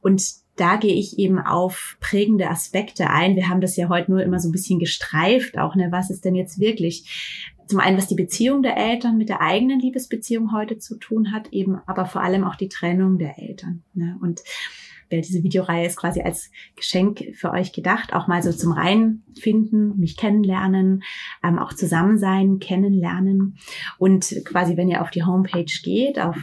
[0.00, 3.36] Und da gehe ich eben auf prägende Aspekte ein.
[3.36, 6.24] Wir haben das ja heute nur immer so ein bisschen gestreift, auch, ne, was ist
[6.24, 10.78] denn jetzt wirklich zum einen, was die Beziehung der Eltern mit der eigenen Liebesbeziehung heute
[10.78, 13.82] zu tun hat, eben aber vor allem auch die Trennung der Eltern.
[13.94, 14.18] Ne?
[14.20, 14.42] Und
[15.10, 20.16] diese Videoreihe ist quasi als Geschenk für euch gedacht, auch mal so zum Reinfinden, mich
[20.16, 21.02] kennenlernen,
[21.42, 23.56] ähm, auch zusammen sein, kennenlernen.
[23.98, 26.36] Und quasi, wenn ihr auf die Homepage geht, auf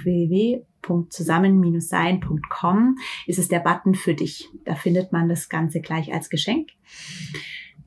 [0.82, 4.50] www.zusammen-sein.com, ist es der Button für dich.
[4.66, 6.70] Da findet man das Ganze gleich als Geschenk.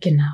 [0.01, 0.33] Genau.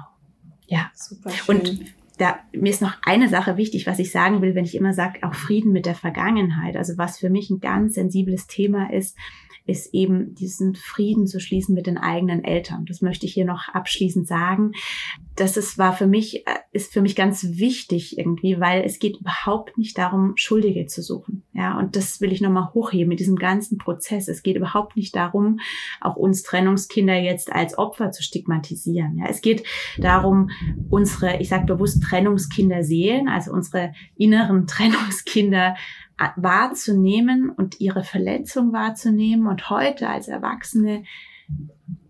[0.67, 1.31] Ja, super.
[1.31, 1.59] Schön.
[1.59, 1.85] Und
[2.19, 5.21] da, mir ist noch eine Sache wichtig, was ich sagen will, wenn ich immer sage,
[5.23, 6.77] auch Frieden mit der Vergangenheit.
[6.77, 9.17] Also was für mich ein ganz sensibles Thema ist,
[9.71, 12.85] ist eben diesen Frieden zu schließen mit den eigenen Eltern.
[12.87, 14.73] Das möchte ich hier noch abschließend sagen.
[15.37, 19.21] Das ist, war für mich, äh, ist für mich ganz wichtig irgendwie, weil es geht
[19.21, 21.45] überhaupt nicht darum, Schuldige zu suchen.
[21.53, 24.29] Ja, und das will ich nochmal hochheben mit diesem ganzen Prozess.
[24.29, 25.61] Es geht überhaupt nicht darum,
[26.01, 29.18] auch uns Trennungskinder jetzt als Opfer zu stigmatisieren.
[29.18, 29.62] Ja, es geht
[29.99, 30.51] darum,
[30.91, 35.77] unsere, ich sage bewusst Trennungskinder sehen, also unsere inneren Trennungskinder
[36.37, 41.05] wahrzunehmen und ihre Verletzung wahrzunehmen und heute als Erwachsene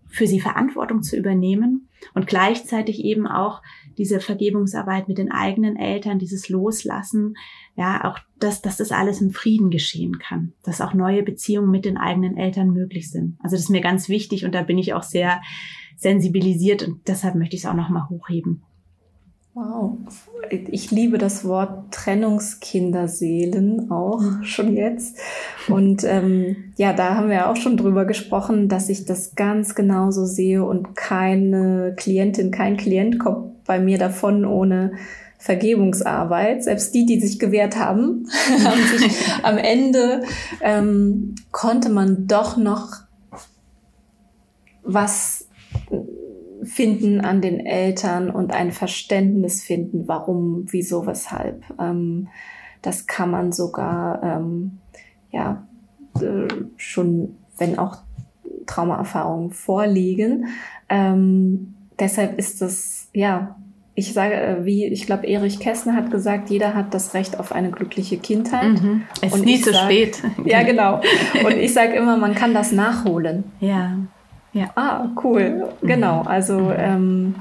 [0.07, 3.61] für sie Verantwortung zu übernehmen und gleichzeitig eben auch
[3.97, 7.35] diese Vergebungsarbeit mit den eigenen Eltern, dieses Loslassen,
[7.75, 11.85] ja, auch dass, dass das alles im Frieden geschehen kann, dass auch neue Beziehungen mit
[11.85, 13.37] den eigenen Eltern möglich sind.
[13.41, 15.41] Also das ist mir ganz wichtig und da bin ich auch sehr
[15.95, 18.63] sensibilisiert und deshalb möchte ich es auch nochmal hochheben.
[19.53, 19.97] Wow,
[20.49, 24.45] ich liebe das Wort Trennungskinderseelen auch mhm.
[24.45, 25.17] schon jetzt.
[25.67, 30.25] Und ähm, ja, da haben wir auch schon drüber gesprochen, dass ich das ganz genauso
[30.25, 34.93] sehe und keine Klientin, kein Klient kommt bei mir davon ohne
[35.37, 36.63] Vergebungsarbeit.
[36.63, 38.29] Selbst die, die sich gewehrt haben,
[38.63, 40.23] haben sich am Ende
[40.61, 43.01] ähm, konnte man doch noch
[44.83, 45.47] was
[46.63, 51.63] finden an den Eltern und ein Verständnis finden, warum, wieso, weshalb.
[51.79, 52.27] Ähm,
[52.81, 54.79] das kann man sogar, ähm,
[55.31, 55.67] ja,
[56.19, 56.47] äh,
[56.77, 57.97] schon, wenn auch
[58.65, 60.47] Traumaerfahrungen vorliegen.
[60.89, 63.55] Ähm, deshalb ist das, ja,
[63.93, 67.51] ich sage, äh, wie, ich glaube, Erich Kästner hat gesagt, jeder hat das Recht auf
[67.51, 68.81] eine glückliche Kindheit.
[68.81, 69.03] Mhm.
[69.21, 70.21] Es ist nie zu sag, spät.
[70.45, 71.01] Ja, genau.
[71.45, 73.43] Und ich sage immer, man kann das nachholen.
[73.59, 73.97] Ja.
[74.53, 74.69] Ja.
[74.75, 75.71] Ah, cool.
[75.81, 75.87] Mhm.
[75.87, 76.21] Genau.
[76.23, 76.73] Also mhm.
[76.77, 77.35] ähm,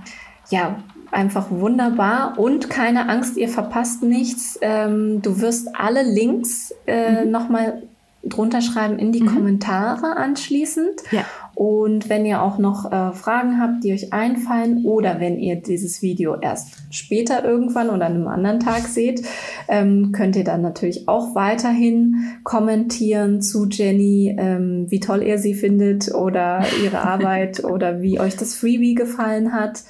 [0.50, 0.76] ja,
[1.10, 4.58] einfach wunderbar und keine Angst, ihr verpasst nichts.
[4.62, 7.30] Ähm, du wirst alle Links äh, mhm.
[7.30, 7.82] nochmal
[8.22, 9.34] drunter schreiben in die mhm.
[9.34, 11.02] Kommentare anschließend.
[11.10, 11.24] Ja.
[11.54, 16.00] Und wenn ihr auch noch äh, Fragen habt, die euch einfallen oder wenn ihr dieses
[16.00, 19.26] Video erst später irgendwann oder an einem anderen Tag seht,
[19.68, 25.54] ähm, könnt ihr dann natürlich auch weiterhin kommentieren zu Jenny, ähm, wie toll ihr sie
[25.54, 29.82] findet oder ihre Arbeit oder wie euch das Freebie gefallen hat.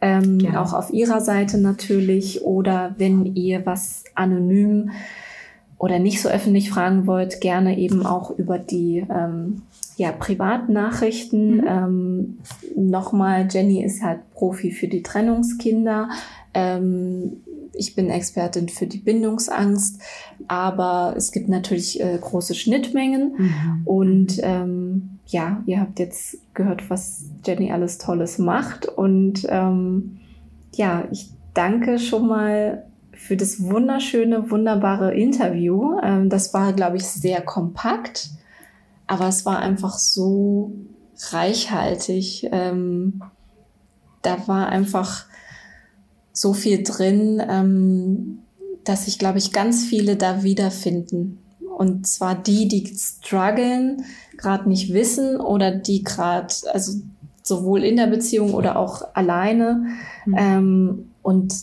[0.00, 0.62] Ähm, ja.
[0.62, 4.90] Auch auf ihrer Seite natürlich oder wenn ihr was anonym
[5.78, 9.62] oder nicht so öffentlich fragen wollt, gerne eben auch über die ähm,
[9.96, 11.58] ja, Privatnachrichten.
[11.58, 11.64] Mhm.
[11.66, 12.38] Ähm,
[12.76, 16.10] Nochmal, Jenny ist halt Profi für die Trennungskinder.
[16.54, 17.38] Ähm,
[17.74, 20.00] ich bin Expertin für die Bindungsangst,
[20.48, 23.34] aber es gibt natürlich äh, große Schnittmengen.
[23.38, 23.82] Mhm.
[23.84, 28.86] Und ähm, ja, ihr habt jetzt gehört, was Jenny alles Tolles macht.
[28.86, 30.18] Und ähm,
[30.74, 32.87] ja, ich danke schon mal
[33.18, 35.98] für das wunderschöne, wunderbare Interview.
[36.02, 38.30] Ähm, das war, glaube ich, sehr kompakt,
[39.06, 40.72] aber es war einfach so
[41.30, 42.48] reichhaltig.
[42.52, 43.22] Ähm,
[44.22, 45.26] da war einfach
[46.32, 48.38] so viel drin, ähm,
[48.84, 51.42] dass sich, glaube ich, ganz viele da wiederfinden.
[51.76, 54.04] Und zwar die, die strugglen,
[54.36, 57.00] gerade nicht wissen oder die gerade, also
[57.42, 59.86] sowohl in der Beziehung oder auch alleine.
[60.26, 61.10] Mhm.
[61.22, 61.54] Und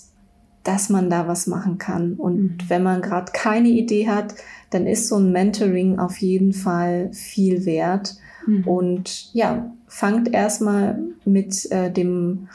[0.65, 2.13] dass man da was machen kann.
[2.13, 2.57] Und mhm.
[2.67, 4.35] wenn man gerade keine Idee hat,
[4.71, 8.15] dann ist so ein Mentoring auf jeden Fall viel wert.
[8.45, 8.67] Mhm.
[8.67, 12.49] Und ja, fangt erstmal mit äh, dem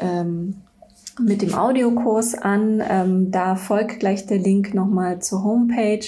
[0.00, 0.56] ähm,
[1.20, 2.82] mit dem Audiokurs an.
[2.88, 6.06] Ähm, da folgt gleich der Link nochmal zur Homepage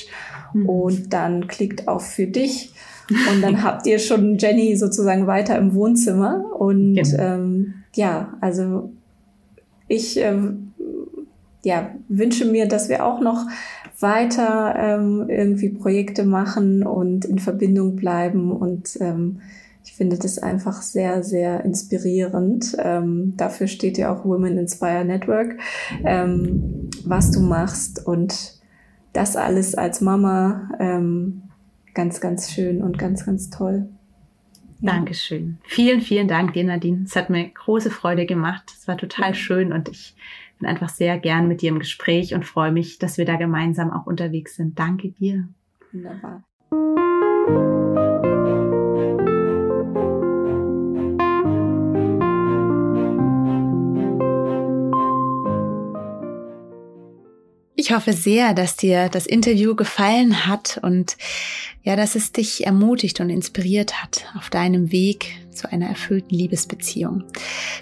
[0.52, 0.68] mhm.
[0.68, 2.72] und dann klickt auf für dich.
[3.08, 6.44] Und dann habt ihr schon Jenny sozusagen weiter im Wohnzimmer.
[6.58, 7.18] Und genau.
[7.18, 8.92] ähm, ja, also
[9.88, 10.69] ich ähm,
[11.62, 13.46] ja, wünsche mir, dass wir auch noch
[13.98, 19.40] weiter ähm, irgendwie Projekte machen und in Verbindung bleiben und ähm,
[19.82, 22.76] Ich finde das einfach sehr, sehr inspirierend.
[22.78, 25.58] Ähm, dafür steht ja auch Women Inspire Network,
[26.04, 28.60] ähm, was du machst und
[29.12, 30.70] das alles als Mama.
[30.78, 31.42] Ähm,
[31.94, 33.88] ganz, ganz schön und ganz, ganz toll.
[34.80, 34.92] Ja.
[34.92, 35.58] Dankeschön.
[35.64, 37.04] Vielen, vielen Dank dir, Nadine.
[37.04, 38.64] Es hat mir große Freude gemacht.
[38.78, 40.14] Es war total schön und ich
[40.60, 43.90] bin einfach sehr gern mit dir im Gespräch und freue mich, dass wir da gemeinsam
[43.90, 44.78] auch unterwegs sind.
[44.78, 45.48] Danke dir.
[45.92, 46.44] Wunderbar.
[57.74, 61.16] Ich hoffe sehr, dass dir das Interview gefallen hat und
[61.82, 67.24] ja, dass es dich ermutigt und inspiriert hat auf deinem Weg zu einer erfüllten Liebesbeziehung.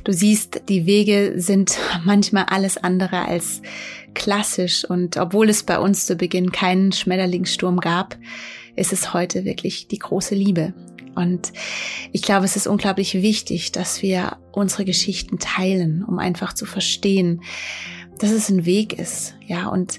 [0.05, 3.63] Du siehst, die Wege sind manchmal alles andere als
[4.15, 8.17] klassisch und obwohl es bei uns zu Beginn keinen Schmetterlingssturm gab,
[8.77, 10.73] ist es heute wirklich die große Liebe.
[11.15, 11.53] Und
[12.13, 17.43] ich glaube, es ist unglaublich wichtig, dass wir unsere Geschichten teilen, um einfach zu verstehen,
[18.19, 19.99] dass es ein Weg ist, ja, und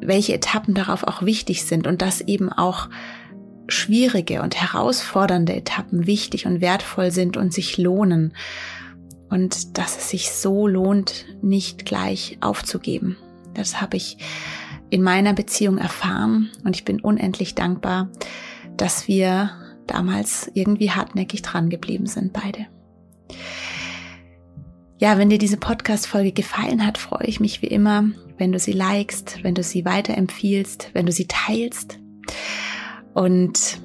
[0.00, 2.88] welche Etappen darauf auch wichtig sind und dass eben auch
[3.68, 8.34] schwierige und herausfordernde Etappen wichtig und wertvoll sind und sich lohnen
[9.30, 13.16] und dass es sich so lohnt, nicht gleich aufzugeben.
[13.54, 14.18] Das habe ich
[14.90, 18.10] in meiner Beziehung erfahren und ich bin unendlich dankbar,
[18.76, 19.50] dass wir
[19.86, 22.66] damals irgendwie hartnäckig dran geblieben sind, beide.
[24.98, 28.04] Ja, wenn dir diese Podcast-Folge gefallen hat, freue ich mich wie immer,
[28.38, 31.98] wenn du sie likest, wenn du sie weiterempfiehlst, wenn du sie teilst.
[33.14, 33.80] Und